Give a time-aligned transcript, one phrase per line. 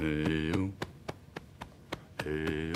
[0.00, 0.72] Eu.
[2.24, 2.75] Eu.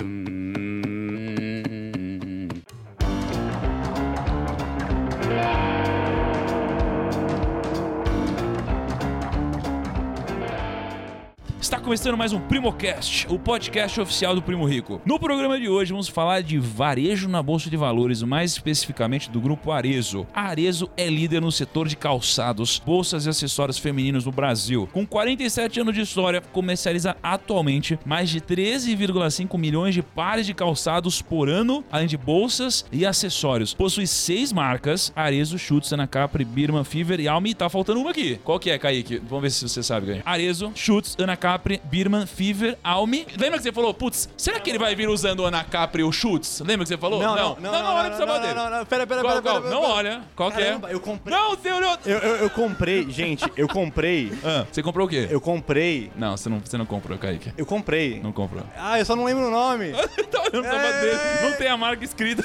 [11.91, 15.01] começando mais um Primocast, o podcast oficial do Primo Rico.
[15.05, 19.41] No programa de hoje vamos falar de varejo na bolsa de valores, mais especificamente do
[19.41, 20.25] grupo Arezo.
[20.33, 24.87] A Arezo é líder no setor de calçados, bolsas e acessórios femininos no Brasil.
[24.93, 31.21] Com 47 anos de história, comercializa atualmente mais de 13,5 milhões de pares de calçados
[31.21, 33.73] por ano, além de bolsas e acessórios.
[33.73, 37.53] Possui seis marcas: Arezo, Schutz, Anacapri, Birman, Fever e Almi.
[37.53, 38.39] Tá faltando uma aqui.
[38.45, 39.17] Qual que é, Kaique?
[39.17, 40.23] Vamos ver se você sabe, Kaique.
[40.25, 43.25] Arezo, Schutz, Anacapri, Birman, Fever, Almi.
[43.37, 46.59] Lembra que você falou, putz, será que ele vai vir usando o Anacapri ou Schutz?
[46.61, 47.21] Lembra que você falou?
[47.21, 48.53] Não, não, não, não, não, olha pro sabor dele.
[48.53, 49.61] não, não, pera, pera, Qual, pera, qual?
[49.61, 50.21] pera, Não olha.
[50.35, 50.93] Qual que Caramba, é?
[50.93, 51.35] eu comprei.
[51.37, 51.97] Não, você olhou.
[52.05, 54.31] Eu, eu, eu comprei, gente, eu comprei.
[54.43, 55.27] Ah, você comprou o quê?
[55.29, 56.11] Eu comprei.
[56.15, 57.53] Não, você não, você não comprou, Kaique.
[57.57, 58.19] Eu comprei.
[58.21, 58.63] Não comprou.
[58.75, 59.91] Ah, eu só não lembro o nome.
[59.91, 61.11] tá olhando pro dele.
[61.11, 61.49] é.
[61.49, 62.43] Não tem a marca escrita.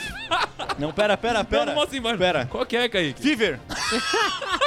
[0.79, 1.67] Não, pera, pera, Não, pera.
[1.67, 2.19] não mostra embaixo.
[2.19, 2.47] Pera.
[2.47, 3.23] Qual que é, Kaique?
[3.23, 3.59] Fever.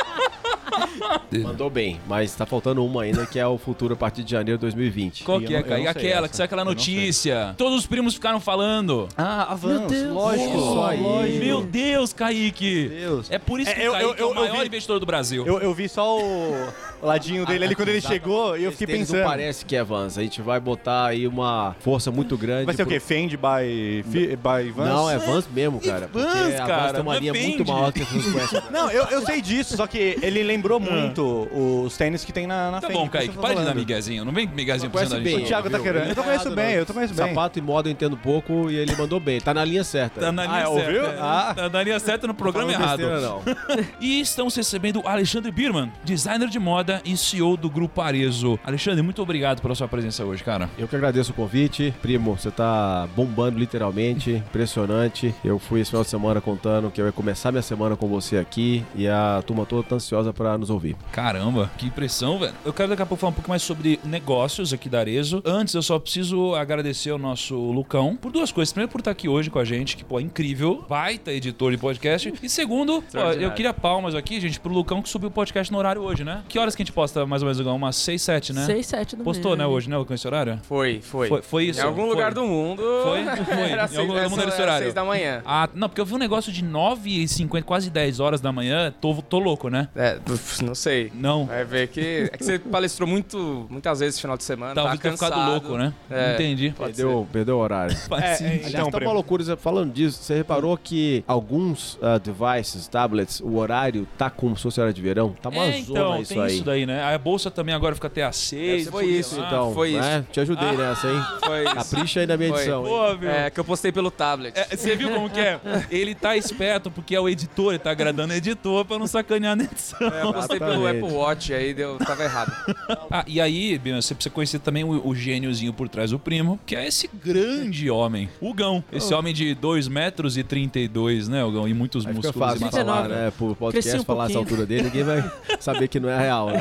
[1.43, 4.57] Mandou bem, mas tá faltando uma ainda que é o futuro a partir de janeiro
[4.57, 5.23] de 2020.
[5.23, 6.29] Qual que Eu é, eu não sei Aquela, essa.
[6.29, 7.53] que saiu aquela Eu notícia.
[7.57, 9.07] Todos os primos ficaram falando.
[9.17, 9.91] Ah, Avans.
[10.11, 10.57] Lógico.
[10.57, 10.99] Isso aí.
[11.01, 11.39] lógico.
[11.45, 12.87] Meu Deus, Kaique.
[12.89, 13.31] Deus.
[13.31, 14.67] É por isso que É, eu- o Kaique eu- é o eu- eu maior vi-
[14.67, 15.45] investidor do Brasil.
[15.45, 16.53] Eu, eu vi só o
[17.07, 19.21] ladinho dele ali quando ele chegou e eu fiquei tênis pensando.
[19.23, 20.17] Não parece que é Vans.
[20.17, 22.65] A gente vai botar aí uma força muito grande.
[22.65, 22.99] Vai ser o pro- quê?
[22.99, 24.89] Fend by, fi- by Vans?
[24.89, 26.09] Não, é Vans mesmo, cara.
[26.11, 27.47] Porque Vans, a cara, Vans tem uma é linha Fendi.
[27.57, 28.61] muito maior que as pessoas conhecem.
[28.71, 31.47] Não, eu, eu sei disso, só que ele lembrou muito
[31.85, 32.81] os tênis que tem na, na Ah.
[32.81, 34.25] Tá Fendi, bom, que Kaique, tá para de dar miguezinho.
[34.25, 35.33] Não vem miguezinho pra Conhece cima da bem.
[35.37, 35.43] gente.
[35.45, 36.09] O Thiago tá querendo.
[36.09, 36.73] Eu tô conheço bem, não.
[36.73, 37.27] eu tô conheço bem.
[37.29, 39.39] Sapato e moda eu entendo pouco e ele mandou bem.
[39.41, 40.19] Tá na linha certa.
[40.21, 40.79] Tá na linha Ah, certa.
[40.87, 41.05] ouviu?
[41.05, 41.17] é.
[41.19, 41.53] Ah.
[41.55, 42.97] Tá na linha certa no programa errado.
[42.99, 43.41] besteira, não.
[43.99, 48.59] E estamos recebendo o Alexandre Birman, designer de moda e CEO do Grupo Arezo.
[48.63, 50.69] Alexandre, muito obrigado pela sua presença hoje, cara.
[50.77, 51.93] Eu que agradeço o convite.
[52.01, 55.33] Primo, você tá bombando literalmente, impressionante.
[55.43, 58.37] Eu fui esse final de semana contando que eu ia começar minha semana com você
[58.37, 60.95] aqui e a turma toda tá ansiosa pra nos ouvir.
[61.11, 62.53] Caramba, que impressão, velho.
[62.65, 65.41] Eu quero daqui a pouco falar um pouco mais sobre negócios aqui da Arezo.
[65.45, 68.73] Antes, eu só preciso agradecer ao nosso Lucão por duas coisas.
[68.73, 70.85] Primeiro, por estar aqui hoje com a gente, que, pô, é incrível.
[70.87, 72.33] Baita editor de podcast.
[72.41, 75.77] E segundo, pô, eu queria palmas aqui, gente, pro Lucão que subiu o podcast no
[75.77, 76.43] horário hoje, né?
[76.47, 77.75] Que horas que a gente posta mais ou menos, Lucão?
[77.75, 78.65] Umas 6, 7, né?
[78.65, 79.75] 6, 7 do Postou, né, meio.
[79.75, 80.59] hoje, né, Lucão, esse horário?
[80.63, 81.27] Foi, foi.
[81.27, 81.79] Foi, foi isso?
[81.79, 82.09] Em algum Foi.
[82.09, 82.81] lugar do mundo.
[83.03, 83.23] Foi?
[83.45, 83.71] Foi.
[83.71, 84.83] Era Em algum lugar do mundo era esse horário.
[84.83, 85.41] seis da manhã.
[85.45, 88.51] Ah, não, porque eu vi um negócio de 9 e 50, quase 10 horas da
[88.51, 88.93] manhã.
[88.99, 89.87] Tô, tô louco, né?
[89.95, 90.17] É,
[90.63, 91.11] não sei.
[91.15, 91.45] Não.
[91.45, 92.29] Vai ver que.
[92.31, 94.73] É que você palestrou muito, muitas vezes esse final de semana.
[94.75, 95.51] Talvez tá tenha ficado cansado.
[95.51, 95.93] louco, né?
[96.09, 96.33] É.
[96.35, 96.73] Entendi.
[96.77, 97.95] Perdeu, perdeu o horário.
[97.95, 98.13] Sentido.
[98.15, 99.09] Aliás, Então, tá primo.
[99.11, 99.39] uma loucura.
[99.57, 104.79] Falando disso, você reparou que alguns ah, devices, tablets, o horário tá como se fosse
[104.81, 105.35] hora de verão?
[105.41, 106.53] Tá uma É, zona então, isso tem aí.
[106.55, 107.03] isso daí, né?
[107.03, 108.87] A bolsa também agora fica até às 6.
[108.89, 109.99] Foi isso, Então, foi isso.
[109.99, 110.25] né?
[110.31, 111.21] Te ajudei nessa, hein?
[111.45, 111.75] Foi isso.
[111.75, 112.59] Capricha aí na minha Foi.
[112.59, 112.83] edição.
[112.83, 113.29] Pô, meu.
[113.29, 114.57] É, que eu postei pelo tablet.
[114.57, 115.59] É, Você viu como que é?
[115.89, 119.55] Ele tá esperto porque é o editor, ele tá agradando o editor pra não sacanear
[119.55, 119.99] na edição.
[120.07, 120.87] É, eu postei pelo.
[120.87, 122.51] Apple Watch, aí deu, tava errado.
[123.11, 126.59] Ah, e aí, Bino, você precisa conhecer também o, o gêniozinho por trás do primo,
[126.65, 128.83] que é esse grande homem, o Gão.
[128.91, 131.67] Esse homem de 2 metros e 32, né, o Gão?
[131.67, 133.07] E muitos Aí fica músculos fácil e de falar, 19.
[133.09, 133.33] né?
[133.37, 136.58] Por podcast, um falar essa altura dele, ninguém vai saber que não é real, né?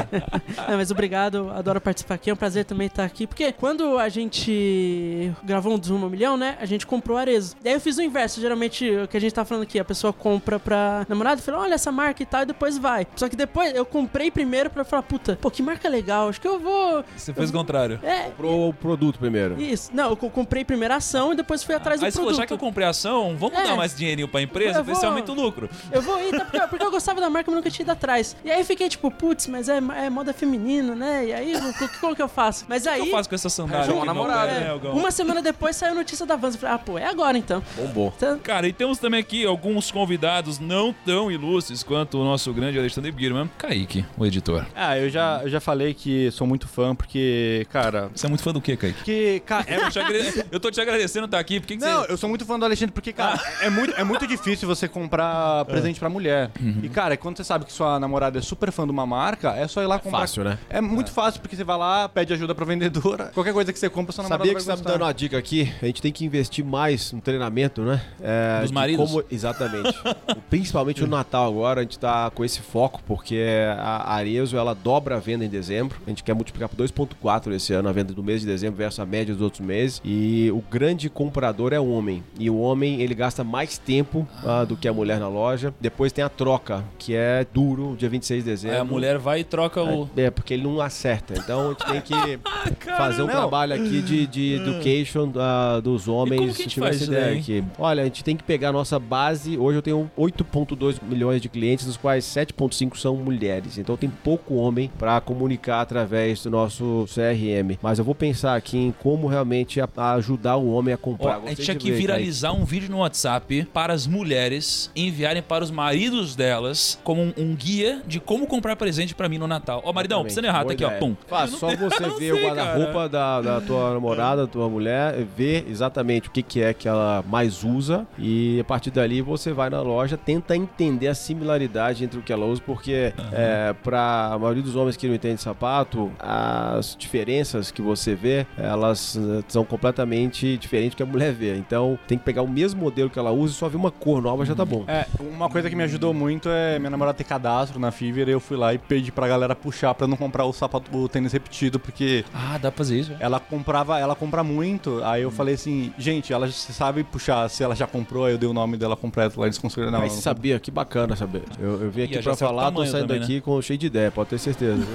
[0.68, 4.08] Não, mas obrigado, adoro participar aqui, é um prazer também estar aqui, porque quando a
[4.08, 7.56] gente gravou um Zoom um milhão, né, a gente comprou Arezo.
[7.62, 10.12] Daí eu fiz o inverso, geralmente o que a gente tá falando aqui, a pessoa
[10.12, 13.06] compra pra namorado e fala, olha essa marca e tal, e depois vai.
[13.16, 16.48] Só que depois eu comprei primeiro pra falar, puta, pô, que marca legal, acho que
[16.48, 17.04] eu vou...
[17.16, 17.98] Você fez o contrário.
[18.02, 19.60] É, Pro produto primeiro.
[19.60, 19.90] isso.
[19.92, 22.40] Não, eu co- comprei primeiro a ação e depois fui atrás Aí do falou, produto.
[22.42, 23.64] já que eu comprei a ação, vamos É.
[23.64, 25.68] dar mais dinheirinho pra empresa Eu esse vou- aumenta o lucro.
[25.90, 26.44] Eu vou ir, tá?
[26.44, 28.36] Porque, porque eu gostava da marca, mas nunca tinha ido atrás.
[28.44, 31.26] E aí eu fiquei tipo, putz, mas é, é moda feminina, né?
[31.26, 32.64] E aí, o que, como que eu faço?
[32.68, 33.94] Mas O que aí, eu faço com essa sandália?
[33.94, 34.50] Uma namorada.
[34.52, 34.92] É, o Gão.
[34.96, 36.54] uma semana depois saiu a notícia da Vans.
[36.54, 37.62] Eu falei, ah, pô, é agora então.
[37.76, 38.12] Bombou.
[38.16, 42.78] Então, Cara, e temos também aqui alguns convidados não tão ilustres quanto o nosso grande
[42.78, 43.50] Alexandre Birman.
[43.58, 44.64] Kaique, o editor.
[44.74, 48.10] Ah, eu já, eu já falei que sou muito fã, porque, cara.
[48.14, 48.96] Você é muito fã do quê, Kaique?
[48.98, 49.64] Porque, cara.
[49.68, 51.60] é- Eu, agrade- eu tô te agradecendo estar aqui.
[51.60, 52.12] Por que, que Não, você...
[52.12, 55.64] eu sou muito fã do Alexandre porque, cara, é, muito, é muito difícil você comprar
[55.66, 56.50] presente pra mulher.
[56.82, 59.66] E, cara, quando você sabe que sua namorada é super fã de uma marca, é
[59.66, 60.20] só ir lá comprar.
[60.20, 60.58] Fácil, né?
[60.68, 63.26] É muito fácil, porque você vai lá, pede ajuda pra vendedora.
[63.34, 65.12] Qualquer coisa que você compra, sua namorada Sabia que vai você tá me dando uma
[65.12, 65.72] dica aqui?
[65.82, 68.00] A gente tem que investir mais no treinamento, né?
[68.22, 69.10] É, Dos maridos?
[69.10, 69.96] como- Exatamente.
[70.50, 73.44] Principalmente no Natal agora, a gente tá com esse foco, porque
[73.78, 75.98] a Arezo, ela dobra a venda em dezembro.
[76.06, 79.00] A gente quer multiplicar por 2.4 esse ano a venda do mês de dezembro versus
[79.00, 80.00] a média dos outros meses.
[80.04, 82.22] E o grande comprador é o homem.
[82.38, 85.72] E o homem, ele gasta mais tempo ah, do que a mulher na loja.
[85.80, 88.76] Depois tem a troca, que é duro, dia 26 de dezembro.
[88.76, 90.08] Aí a mulher vai e troca troca o.
[90.16, 91.34] É, porque ele não acerta.
[91.36, 92.38] Então a gente tem
[92.78, 93.32] que fazer um não.
[93.32, 96.40] trabalho aqui de, de education ah, dos homens.
[96.40, 97.38] como que a gente tive faz essa ideia daí?
[97.38, 97.64] aqui.
[97.78, 99.58] Olha, a gente tem que pegar a nossa base.
[99.58, 103.78] Hoje eu tenho 8,2 milhões de clientes, dos quais 7,5 são mulheres.
[103.78, 107.76] Então tem pouco homem para comunicar através do nosso CRM.
[107.82, 111.00] Mas eu vou pensar aqui em como realmente a- a ajudar o homem a Ó,
[111.00, 111.38] comprar.
[111.44, 115.70] a gente tinha que viralizar um vídeo no WhatsApp para as mulheres enviarem para os
[115.70, 119.82] maridos delas como um, um guia de como comprar presente para mim no Natal.
[119.84, 120.88] Ó, maridão, precisando errado, tá aqui, ó.
[120.90, 121.16] Boa Pum.
[121.48, 126.30] só você ver o guarda-roupa da, da tua namorada, da tua mulher, ver exatamente o
[126.30, 130.16] que, que é que ela mais usa e a partir dali você vai na loja,
[130.16, 134.76] tenta entender a similaridade entre o que ela usa, porque é, para a maioria dos
[134.76, 140.94] homens que não entende sapato, as diferenças que você vê, elas eh, são completamente diferentes
[140.94, 141.56] do que a mulher vê.
[141.56, 144.20] Então tem que pegar o mesmo modelo que ela usa e só ver uma cor
[144.20, 144.84] nova já tá bom.
[144.86, 148.32] É, uma coisa que me ajudou muito é minha namorada ter cadastro na Fiverr e
[148.32, 151.32] eu fui lá e pedi pra galera puxar pra não comprar o sapato, o tênis
[151.32, 153.12] repetido, porque Ah, dá pra fazer isso.
[153.12, 153.16] é.
[153.20, 155.02] ela comprava, ela compra muito.
[155.04, 158.48] Aí eu falei assim, gente, ela sabe puxar, se ela já comprou, aí eu dei
[158.48, 159.90] o nome dela completo lá, eles conseguiram.
[159.90, 161.42] Não, Mas não você sabia, que bacana saber.
[161.58, 163.26] Eu, eu vim aqui o falar, tô saindo também, né?
[163.26, 164.86] daqui com cheio de ideia, pode ter certeza.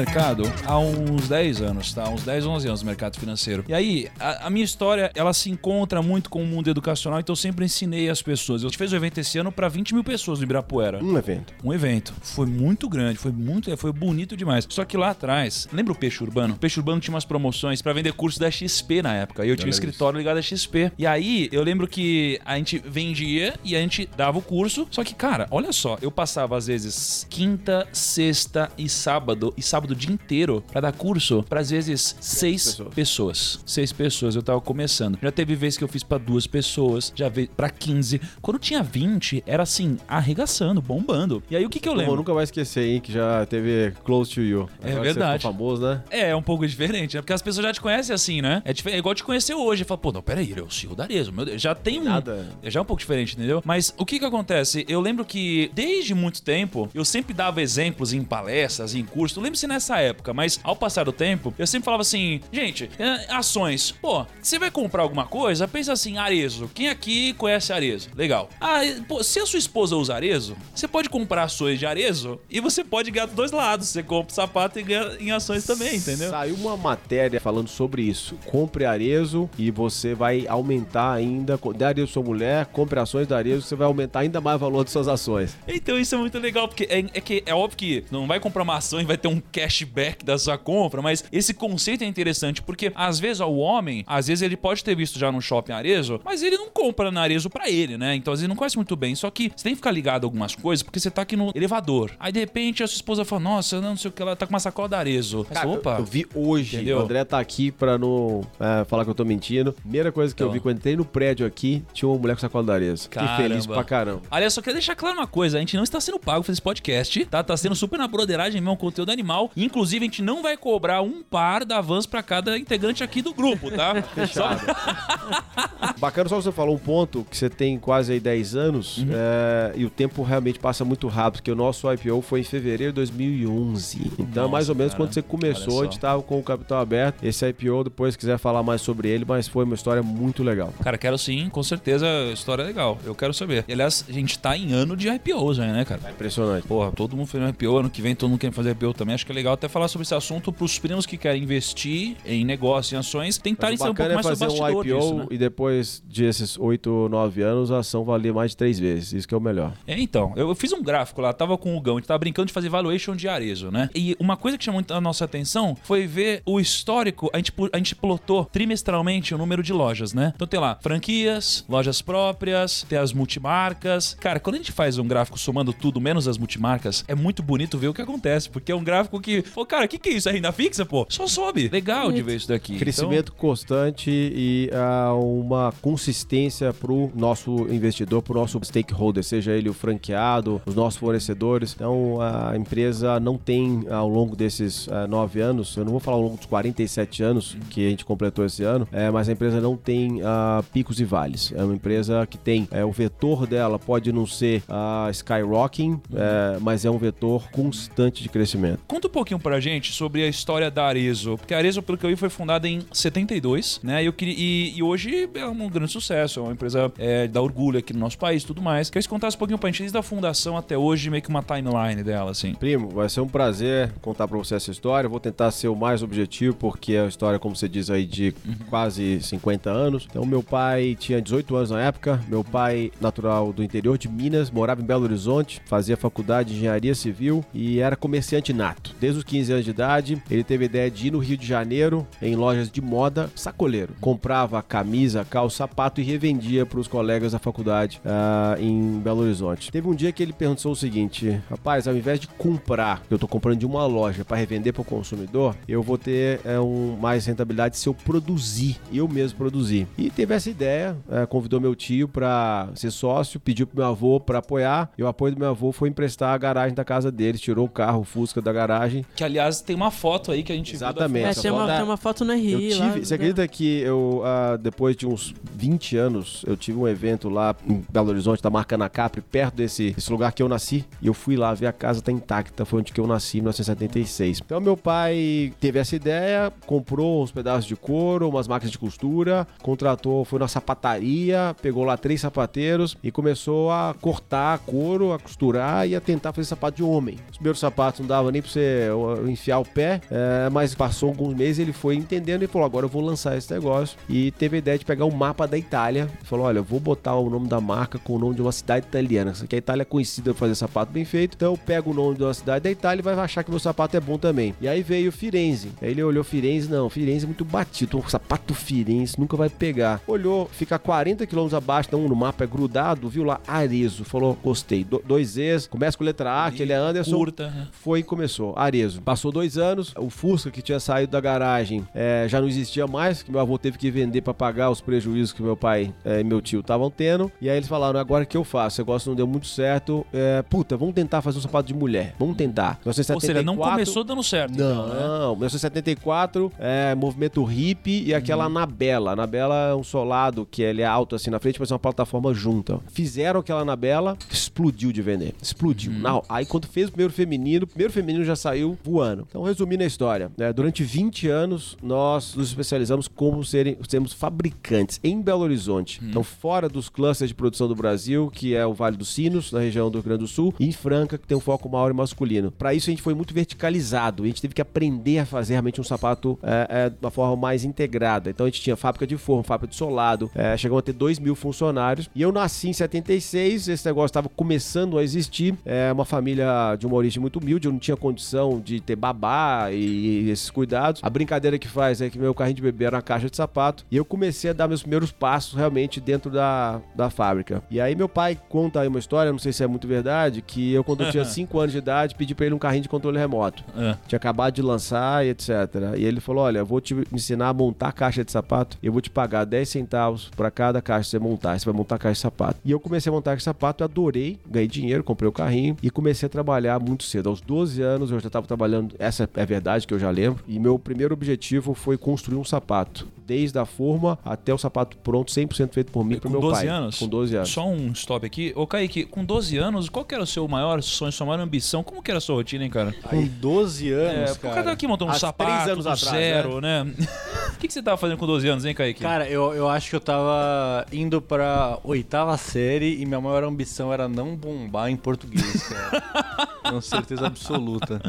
[0.00, 2.08] Mercado há uns 10 anos, tá?
[2.08, 3.64] Uns 10, 11 anos no mercado financeiro.
[3.68, 7.34] E aí, a, a minha história, ela se encontra muito com o mundo educacional, então
[7.34, 8.62] eu sempre ensinei as pessoas.
[8.62, 11.04] A gente fez um evento esse ano pra 20 mil pessoas no Ibirapuera.
[11.04, 11.52] Um evento.
[11.62, 12.14] Um evento.
[12.22, 14.66] Foi muito grande, foi muito, foi bonito demais.
[14.70, 16.54] Só que lá atrás, lembra o Peixe Urbano?
[16.54, 19.44] O Peixe Urbano tinha umas promoções pra vender curso da XP na época.
[19.44, 20.92] E eu tinha um escritório ligado à XP.
[20.96, 24.88] E aí, eu lembro que a gente vendia e a gente dava o curso.
[24.90, 29.89] Só que, cara, olha só, eu passava às vezes quinta, sexta e sábado, e sábado
[29.92, 32.94] o dia inteiro pra dar curso pra às vezes seis pessoas.
[32.94, 33.60] pessoas.
[33.66, 35.18] Seis pessoas, eu tava começando.
[35.22, 38.20] Já teve vezes que eu fiz pra duas pessoas, já veio pra 15.
[38.40, 41.42] Quando tinha 20, era assim, arregaçando, bombando.
[41.50, 42.16] E aí o que que eu Pô, lembro?
[42.16, 44.68] nunca vai esquecer, hein, que já teve Close to You.
[44.82, 45.42] É Agora verdade.
[45.42, 46.02] famoso, né?
[46.10, 47.22] É, é um pouco diferente, né?
[47.22, 48.62] Porque as pessoas já te conhecem assim, né?
[48.64, 49.84] É, é igual te conhecer hoje.
[49.84, 51.60] Fala, pô, não, peraí, ele é o CEO da Arezzo, meu Deus.
[51.60, 52.04] Já tem um.
[52.04, 52.48] Nada.
[52.62, 53.62] Já é um pouco diferente, entendeu?
[53.64, 54.84] Mas o que que acontece?
[54.88, 59.36] Eu lembro que desde muito tempo eu sempre dava exemplos em palestras, em cursos.
[59.36, 62.90] Não lembro se nessa época, mas ao passar do tempo, eu sempre falava assim: gente,
[62.98, 63.92] é, ações.
[63.92, 65.66] Pô, você vai comprar alguma coisa?
[65.66, 66.70] Pensa assim, Arezo.
[66.74, 68.10] Quem aqui conhece Arezo?
[68.14, 68.48] Legal.
[68.60, 72.60] Ah, pô, se a sua esposa usa Arezo, você pode comprar ações de Arezo e
[72.60, 73.88] você pode ganhar dos dois lados.
[73.88, 76.30] Você compra o sapato e ganha em ações também, entendeu?
[76.30, 78.36] Saiu uma matéria falando sobre isso.
[78.46, 81.58] Compre Arezo e você vai aumentar ainda.
[81.74, 84.84] Dê Arezo sua mulher, compre ações da Arezo, você vai aumentar ainda mais o valor
[84.84, 85.56] de suas ações.
[85.66, 88.62] Então isso é muito legal, porque é, é que é óbvio que não vai comprar
[88.62, 89.40] uma ação e vai ter um
[89.74, 94.26] cashback da sua compra, mas esse conceito é interessante, porque às vezes o homem, às
[94.26, 97.48] vezes ele pode ter visto já no shopping Arezo, mas ele não compra na Arezo
[97.48, 98.14] pra ele, né?
[98.16, 99.14] Então às vezes ele não conhece muito bem.
[99.14, 101.52] Só que você tem que ficar ligado a algumas coisas, porque você tá aqui no
[101.54, 102.10] elevador.
[102.18, 104.52] Aí de repente a sua esposa fala, nossa, não sei o que, ela tá com
[104.52, 105.46] uma sacola da Arezo.
[105.48, 105.96] Você, Opa!
[105.98, 106.98] Eu vi hoje, Entendeu?
[106.98, 109.72] o André tá aqui pra não é, falar que eu tô mentindo.
[109.72, 110.54] Primeira coisa que eu Então.
[110.54, 113.08] vi quando entrei no prédio aqui, tinha uma mulher com sacola da Arezo.
[113.08, 113.36] Caramba.
[113.36, 114.22] feliz pra caramba.
[114.30, 116.60] Aliás, só queria deixar claro uma coisa: a gente não está sendo pago por esse
[116.62, 117.42] podcast, tá?
[117.42, 119.50] Tá sendo super na broderagem mesmo, um conteúdo animal.
[119.64, 123.32] Inclusive, a gente não vai cobrar um par da Vans pra cada integrante aqui do
[123.34, 123.94] grupo, tá?
[124.32, 124.50] Só-
[125.98, 129.08] Bacana só você falou um ponto que você tem quase aí 10 anos Uhum.
[129.12, 132.92] é, e o tempo realmente passa muito rápido, porque o nosso IPO foi em fevereiro
[132.92, 134.12] de 2011.
[134.18, 135.04] Então, Nossa, mais ou menos cara.
[135.04, 136.00] quando você começou, a gente só.
[136.00, 137.22] tava com o capital aberto.
[137.22, 140.72] Esse IPO, depois se quiser falar mais sobre ele, mas foi uma história muito legal.
[140.82, 142.98] Cara, quero sim, com certeza, história é legal.
[143.04, 143.64] Eu quero saber.
[143.68, 146.00] E, aliás, a gente tá em ano de IPO já, né, cara?
[146.10, 146.66] Impressionante.
[146.66, 149.14] Porra, todo mundo fez um IPO, ano que vem todo mundo quer fazer IPO também.
[149.14, 152.44] Acho que é legal até falar sobre esse assunto pros primos que querem investir em
[152.44, 155.14] negócio, em ações, tentarem saber um pouco é mais sobre o fazer um IPO disso,
[155.14, 155.26] né?
[155.30, 159.12] e depois desses 8, 9 anos, a ação valia mais de 3 vezes.
[159.12, 159.72] Isso que é o melhor.
[159.86, 162.46] É, então, eu fiz um gráfico lá, tava com o Gão, a gente tava brincando
[162.46, 163.88] de fazer valuation de Arezo, né?
[163.94, 167.76] E uma coisa que chamou a nossa atenção foi ver o histórico, a gente, a
[167.76, 170.32] gente plotou trimestralmente o número de lojas, né?
[170.34, 174.16] Então tem lá franquias, lojas próprias, tem as multimarcas.
[174.20, 177.78] Cara, quando a gente faz um gráfico somando tudo, menos as multimarcas, é muito bonito
[177.78, 179.29] ver o que acontece, porque é um gráfico que.
[179.54, 180.28] Pô, cara, o que, que é isso?
[180.28, 181.06] É renda fixa, pô?
[181.08, 181.68] Só sobe.
[181.68, 182.76] Legal de ver isso daqui.
[182.78, 189.52] Crescimento constante e ah, uma consistência para o nosso investidor, para o nosso stakeholder, seja
[189.52, 191.74] ele o franqueado, os nossos fornecedores.
[191.74, 196.16] Então, a empresa não tem, ao longo desses ah, nove anos, eu não vou falar
[196.16, 199.60] ao longo dos 47 anos que a gente completou esse ano, é, mas a empresa
[199.60, 201.52] não tem ah, picos e vales.
[201.54, 206.58] É uma empresa que tem, é, o vetor dela pode não ser ah, skyrocking, é,
[206.60, 208.80] mas é um vetor constante de crescimento.
[208.86, 212.06] Conta um pouquinho pra gente sobre a história da Arezo, porque a Arezo, pelo que
[212.06, 214.02] eu vi, foi fundada em 72, né?
[214.02, 217.42] E, eu queria, e, e hoje é um grande sucesso, é uma empresa é, dá
[217.42, 218.88] orgulho aqui no nosso país e tudo mais.
[218.88, 221.28] Queria que você contasse um pouquinho pra gente, desde a fundação até hoje, meio que
[221.28, 222.54] uma timeline dela, assim.
[222.54, 225.06] Primo, vai ser um prazer contar pra você essa história.
[225.06, 228.34] Vou tentar ser o mais objetivo, porque é uma história, como você diz aí, de
[228.70, 230.06] quase 50 anos.
[230.08, 232.20] Então, meu pai tinha 18 anos na época.
[232.26, 236.94] Meu pai, natural do interior de Minas, morava em Belo Horizonte, fazia faculdade de engenharia
[236.94, 238.94] civil e era comerciante nato.
[239.00, 241.46] Desde os 15 anos de idade, ele teve a ideia de ir no Rio de
[241.46, 243.94] Janeiro, em lojas de moda, sacoleiro.
[244.00, 249.70] Comprava camisa, calça, sapato e revendia para os colegas da faculdade ah, em Belo Horizonte.
[249.70, 253.28] Teve um dia que ele pensou o seguinte: rapaz, ao invés de comprar, eu tô
[253.28, 257.26] comprando de uma loja para revender para o consumidor, eu vou ter é, um, mais
[257.26, 259.86] rentabilidade se eu produzir, eu mesmo produzir.
[259.98, 264.18] E teve essa ideia, é, convidou meu tio para ser sócio, pediu pro meu avô
[264.18, 267.40] para apoiar, e o apoio do meu avô foi emprestar a garagem da casa deles,
[267.40, 268.99] tirou o carro, o Fusca da garagem.
[269.16, 271.24] Que, aliás, tem uma foto aí que a gente Exatamente.
[271.26, 272.92] É, essa tem, uma, foto- tem uma foto no Eu RI lá.
[272.92, 277.28] tive, você acredita que eu, ah, depois de uns 20 anos, eu tive um evento
[277.28, 281.06] lá em Belo Horizonte, da marca Capri, perto desse, desse lugar que eu nasci, e
[281.06, 284.40] eu fui lá ver a casa tá intacta, foi onde que eu nasci em 1976.
[284.44, 289.46] Então meu pai teve essa ideia, comprou uns pedaços de couro, umas máquinas de costura,
[289.62, 295.86] contratou, foi na sapataria, pegou lá três sapateiros e começou a cortar couro, a costurar
[295.88, 297.16] e a tentar fazer sapato de homem.
[297.30, 298.89] Os primeiros sapatos não dava nem pra você
[299.28, 302.90] enfiar o pé, é, mas passou alguns meses ele foi entendendo e falou: agora eu
[302.90, 303.98] vou lançar esse negócio.
[304.08, 306.08] E teve a ideia de pegar o mapa da Itália.
[306.24, 308.86] Falou: olha, eu vou botar o nome da marca com o nome de uma cidade
[308.86, 309.32] italiana.
[309.48, 311.34] Que a Itália é conhecida por fazer sapato bem feito.
[311.36, 313.60] Então eu pego o nome de uma cidade da Itália e vai achar que meu
[313.60, 314.54] sapato é bom também.
[314.60, 315.70] E aí veio Firenze.
[315.80, 317.98] Aí ele olhou Firenze, não, Firenze é muito batido.
[317.98, 320.00] O sapato Firenze nunca vai pegar.
[320.06, 324.04] Olhou, fica 40 quilômetros abaixo, não, no mapa é grudado, viu lá Arezo.
[324.04, 324.84] Falou: gostei.
[324.84, 327.16] Do, dois E's, começa com letra A, que ele é Anderson.
[327.16, 327.50] Curta.
[327.50, 327.68] né?
[327.72, 328.54] Foi e começou.
[328.56, 328.79] Arezo.
[329.04, 333.22] Passou dois anos, o Fusca que tinha saído da garagem é, já não existia mais,
[333.22, 336.24] que meu avô teve que vender pra pagar os prejuízos que meu pai é, e
[336.24, 337.30] meu tio estavam tendo.
[337.40, 338.80] E aí eles falaram: agora o que eu faço?
[338.80, 340.06] O negócio não deu muito certo.
[340.12, 342.14] É, puta, vamos tentar fazer um sapato de mulher.
[342.18, 342.78] Vamos tentar.
[342.84, 344.56] Ou seja, não começou dando certo.
[344.56, 345.00] Não, então, né?
[345.00, 345.36] não.
[345.36, 348.50] 1974, é, movimento hippie e aquela Uhum.
[348.56, 349.12] Anabela.
[349.12, 352.32] Anabela é um solado que ele é alto assim na frente, mas é uma plataforma
[352.34, 352.80] junta.
[352.88, 355.34] Fizeram aquela Anabela, explodiu de vender.
[355.42, 355.92] Explodiu.
[355.92, 355.98] Uhum.
[355.98, 359.26] Não, aí quando fez o primeiro feminino, o primeiro feminino já saiu voando.
[359.28, 365.00] Então, resumindo a história, né, durante 20 anos nós nos especializamos como serem, sermos fabricantes
[365.02, 366.00] em Belo Horizonte.
[366.00, 366.08] Uhum.
[366.08, 369.60] Então, fora dos clusters de produção do Brasil, que é o Vale dos Sinos, na
[369.60, 371.94] região do Rio Grande do Sul, e em Franca, que tem um foco maior e
[371.94, 372.50] masculino.
[372.50, 374.22] Para isso, a gente foi muito verticalizado.
[374.22, 377.36] A gente teve que aprender a fazer realmente um sapato é, é, de uma forma
[377.36, 378.30] mais integrada.
[378.30, 381.18] Então, a gente tinha fábrica de forno, fábrica de solado, é, chegou a ter 2
[381.18, 382.08] mil funcionários.
[382.14, 385.54] E eu nasci em 76, esse negócio estava começando a existir.
[385.64, 389.70] É uma família de uma origem muito humilde, eu não tinha condição de ter babá
[389.70, 391.00] e, e esses cuidados.
[391.04, 393.84] A brincadeira que faz é que meu carrinho de bebê era uma caixa de sapato.
[393.90, 397.62] E eu comecei a dar meus primeiros passos realmente dentro da, da fábrica.
[397.70, 400.72] E aí meu pai conta aí uma história, não sei se é muito verdade, que
[400.72, 403.18] eu quando eu tinha 5 anos de idade pedi pra ele um carrinho de controle
[403.18, 403.62] remoto.
[403.76, 403.96] É.
[404.08, 405.48] Tinha acabado de lançar e etc.
[405.96, 408.78] E ele falou: Olha, eu vou te ensinar a montar caixa de sapato.
[408.82, 411.58] Eu vou te pagar 10 centavos pra cada caixa que você montar.
[411.58, 412.60] Você vai montar caixa de sapato.
[412.64, 415.76] E eu comecei a montar caixa de sapato, eu adorei, ganhei dinheiro, comprei o carrinho
[415.82, 417.28] e comecei a trabalhar muito cedo.
[417.28, 420.42] Aos 12 anos eu já estava trabalhando, essa é verdade que eu já lembro.
[420.46, 423.06] E meu primeiro objetivo foi construir um sapato.
[423.26, 426.40] Desde a forma até o sapato pronto, 100% feito por mim e Com pro meu
[426.40, 426.68] 12 pai.
[426.68, 426.98] anos?
[426.98, 427.48] Com 12 anos.
[427.48, 428.52] Só um stop aqui.
[428.56, 431.84] Ô, Kaique, com 12 anos, qual que era o seu maior sonho, sua maior ambição?
[431.84, 432.92] Como que era a sua rotina, hein, cara?
[433.08, 434.66] Com 12 anos, É, o cara cara.
[434.66, 436.84] tá aqui montando um Há sapato três anos do atrás, zero, né?
[437.50, 439.02] O que, que você tava fazendo com 12 anos, hein, Kaique?
[439.02, 443.92] Cara, eu, eu acho que eu tava indo pra oitava série e minha maior ambição
[443.92, 446.48] era não bombar em português, cara.
[446.70, 448.00] Com certeza absoluta.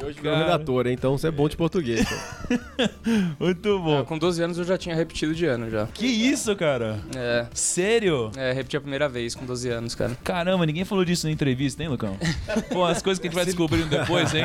[0.00, 2.06] E hoje virou redator, então você é bom de português.
[2.08, 2.90] cara.
[3.38, 4.00] Muito bom.
[4.00, 5.86] É, com 12 anos eu já tinha repetido de ano já.
[5.88, 7.00] Que isso, cara?
[7.16, 7.46] É.
[7.52, 8.30] Sério?
[8.36, 10.16] É, repeti a primeira vez com 12 anos, cara.
[10.22, 12.16] Caramba, ninguém falou disso na entrevista, hein, Lucão?
[12.70, 14.44] Pô, as coisas que a gente vai descobrindo depois, hein?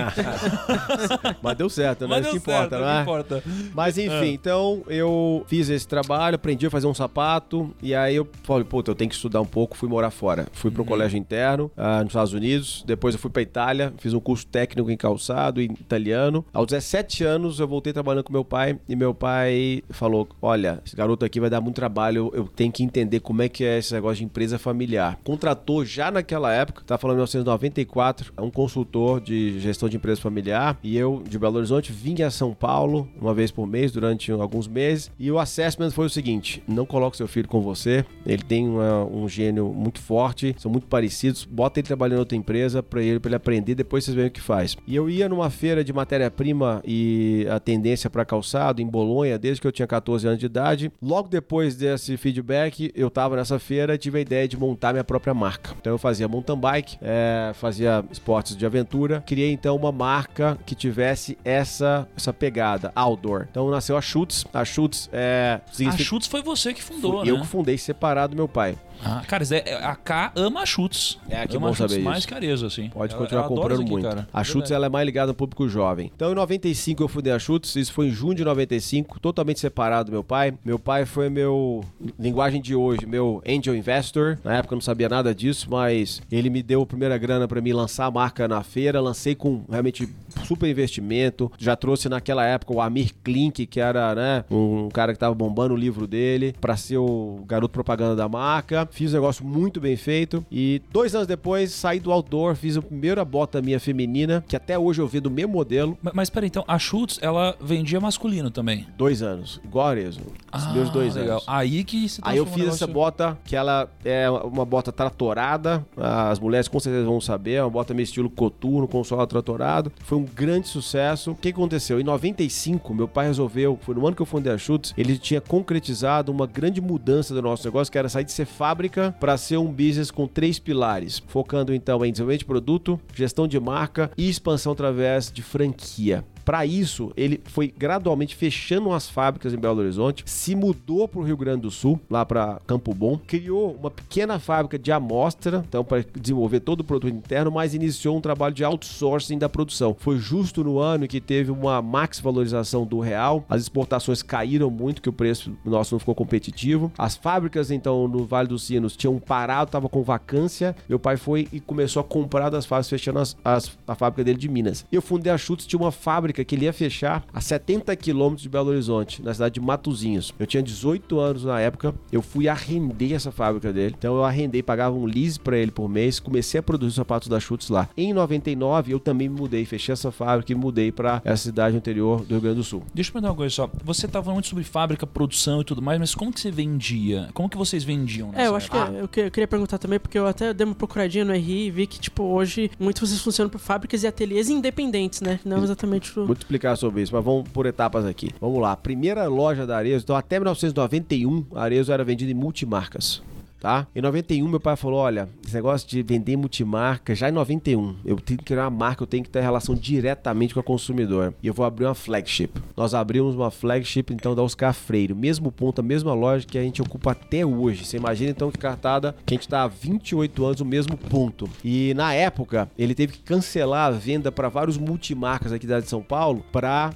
[1.41, 2.07] Mas deu certo, né?
[2.07, 3.01] Mas Isso que importa, certo, não não é?
[3.01, 3.43] importa.
[3.73, 8.27] Mas enfim, então eu fiz esse trabalho, aprendi a fazer um sapato, e aí eu
[8.43, 10.47] falei, puta, eu tenho que estudar um pouco, fui morar fora.
[10.53, 12.83] Fui pro colégio colégio interno ah, nos Estados Unidos.
[12.85, 16.43] Depois eu fui pra Itália, fiz um curso técnico em calçado italiano.
[16.51, 20.95] Aos 17 anos eu voltei trabalhando com meu pai e meu pai falou: Olha, esse
[20.95, 23.93] garoto aqui vai dar muito trabalho, eu tenho que entender como é que é esse
[23.93, 25.19] negócio de empresa familiar.
[25.23, 30.77] Contratou já naquela época, tá falando em 1994, um consultor de gestão de empresa familiar
[30.83, 34.67] e eu, de Belo Horizonte, vim a São Paulo uma vez por mês durante alguns
[34.67, 38.67] meses e o assessment foi o seguinte: não coloque seu filho com você, ele tem
[38.67, 43.01] uma- um gênio muito forte, são muito parecidos, bota ele trabalhando em outra empresa para
[43.01, 44.75] ele, pra ele aprender, depois vocês veem o que faz.
[44.87, 49.61] E eu ia numa feira de matéria-prima e a tendência para calçado em Bolonha desde
[49.61, 50.91] que eu tinha 14 anos de idade.
[51.01, 55.03] Logo depois desse feedback, eu tava nessa feira e tive a ideia de montar minha
[55.03, 55.71] própria marca.
[55.79, 60.75] Então eu fazia mountain bike, é, fazia esportes de aventura, criei então uma marca que
[60.75, 63.47] tivesse essa, essa pegada outdoor.
[63.49, 64.45] Então nasceu a Schutz.
[64.53, 65.61] A Schutz é.
[65.67, 67.31] A significa- Chutes foi você que fundou, Fui né?
[67.31, 68.77] Eu que fundei separado do meu pai.
[69.05, 71.17] Ah, cara, Zé, a K ama a Chutes.
[71.29, 72.27] É, que ama bom Chutes saber mais isso.
[72.27, 72.89] que Arezo, assim.
[72.89, 74.03] Pode Eu- continuar adoro comprando aqui, muito.
[74.07, 74.27] cara.
[74.33, 74.73] A Verdade.
[74.73, 76.11] ela é mais ligada ao público jovem.
[76.15, 80.05] Então em 95 eu fundei a Schutz, isso foi em junho de 95, totalmente separado
[80.09, 80.53] do meu pai.
[80.63, 81.83] Meu pai foi meu,
[82.19, 84.37] linguagem de hoje, meu angel investor.
[84.43, 87.61] Na época eu não sabia nada disso, mas ele me deu a primeira grana para
[87.61, 89.01] me lançar a marca na feira.
[89.01, 90.07] Lancei com realmente
[90.45, 91.51] super investimento.
[91.57, 95.73] Já trouxe naquela época o Amir Klink, que era né, um cara que tava bombando
[95.73, 98.87] o livro dele, para ser o garoto propaganda da marca.
[98.91, 100.45] Fiz um negócio muito bem feito.
[100.51, 104.77] E dois anos depois saí do outdoor, fiz a primeira bota minha feminina, que até
[104.77, 105.97] hoje eu vi do mesmo modelo.
[106.01, 108.85] Ma- Mas peraí, então, a Schutz, ela vendia masculino também.
[108.97, 110.19] Dois anos, igual a Arezzo.
[110.53, 111.35] Os meus dois Ah, legal.
[111.37, 111.45] anos.
[111.47, 114.91] Aí que se Aí eu fiz um essa negócio- bota, que ela é uma bota
[114.91, 115.85] tratorada.
[115.97, 117.53] As mulheres com certeza vão saber.
[117.53, 119.91] É uma bota meio estilo coturno, com solo tratorado.
[120.03, 121.31] Foi um grande sucesso.
[121.31, 121.99] O que aconteceu?
[121.99, 125.41] Em 95, meu pai resolveu, foi no ano que eu fundei a Schutz, ele tinha
[125.41, 129.57] concretizado uma grande mudança do nosso negócio, que era sair de ser fábrica para ser
[129.57, 131.21] um business com três pilares.
[131.27, 136.23] Focando então em desenvolvimento de produto, gestão de marca e expansão através de franquia.
[136.43, 141.23] Para isso, ele foi gradualmente fechando as fábricas em Belo Horizonte, se mudou para o
[141.23, 145.83] Rio Grande do Sul, lá para Campo Bom, criou uma pequena fábrica de amostra, então
[145.83, 149.95] para desenvolver todo o produto interno, mas iniciou um trabalho de outsourcing da produção.
[149.97, 155.01] Foi justo no ano que teve uma max valorização do real, as exportações caíram muito,
[155.01, 156.91] que o preço nosso não ficou competitivo.
[156.97, 160.75] As fábricas então no Vale dos Sinos tinham parado, tava com vacância.
[160.87, 164.37] Meu pai foi e começou a comprar das fábricas, fechando as- as- a fábrica dele
[164.37, 164.85] de Minas.
[164.91, 168.47] Eu fundei a Schutz, tinha uma fábrica que ele ia fechar a 70 quilômetros de
[168.49, 170.33] Belo Horizonte, na cidade de Matozinhos.
[170.39, 173.93] Eu tinha 18 anos na época, eu fui arrender essa fábrica dele.
[173.97, 177.27] Então eu arrendei, pagava um lease pra ele por mês, comecei a produzir os sapatos
[177.27, 177.89] da Schutz lá.
[177.97, 182.21] Em 99 eu também me mudei, fechei essa fábrica e mudei pra essa cidade anterior
[182.21, 182.83] do Rio Grande do Sul.
[182.93, 183.69] Deixa eu perguntar uma coisa só.
[183.83, 187.29] Você tava falando muito sobre fábrica, produção e tudo mais, mas como que você vendia?
[187.33, 188.97] Como que vocês vendiam nessa É, eu acho que época?
[188.97, 191.71] eu, que- eu queria perguntar também, porque eu até dei uma procuradinha no RI e
[191.71, 195.39] vi que, tipo, hoje muitos vocês funcionam por fábricas e ateliês independentes, né?
[195.43, 196.27] Não exatamente o.
[196.27, 198.29] Muito explicar sobre isso, mas vamos por etapas aqui.
[198.39, 198.75] Vamos lá.
[198.75, 203.21] Primeira loja da Arezzo, então até 1991, a Arezzo era vendida em multimarcas.
[203.63, 203.87] Tá?
[203.95, 208.17] Em 91, meu pai falou: Olha, esse negócio de vender multimarca, já em 91, eu
[208.17, 211.33] tenho que criar uma marca, eu tenho que ter relação diretamente com a consumidora.
[211.41, 212.51] E eu vou abrir uma flagship.
[212.75, 215.13] Nós abrimos uma flagship, então, da Oscar Freire.
[215.13, 217.85] Mesmo ponto, a mesma loja que a gente ocupa até hoje.
[217.85, 221.49] Você imagina, então, que cartada, que a gente tá há 28 anos no mesmo ponto.
[221.63, 225.87] E na época, ele teve que cancelar a venda para vários multimarcas aqui da de
[225.87, 226.91] São Paulo para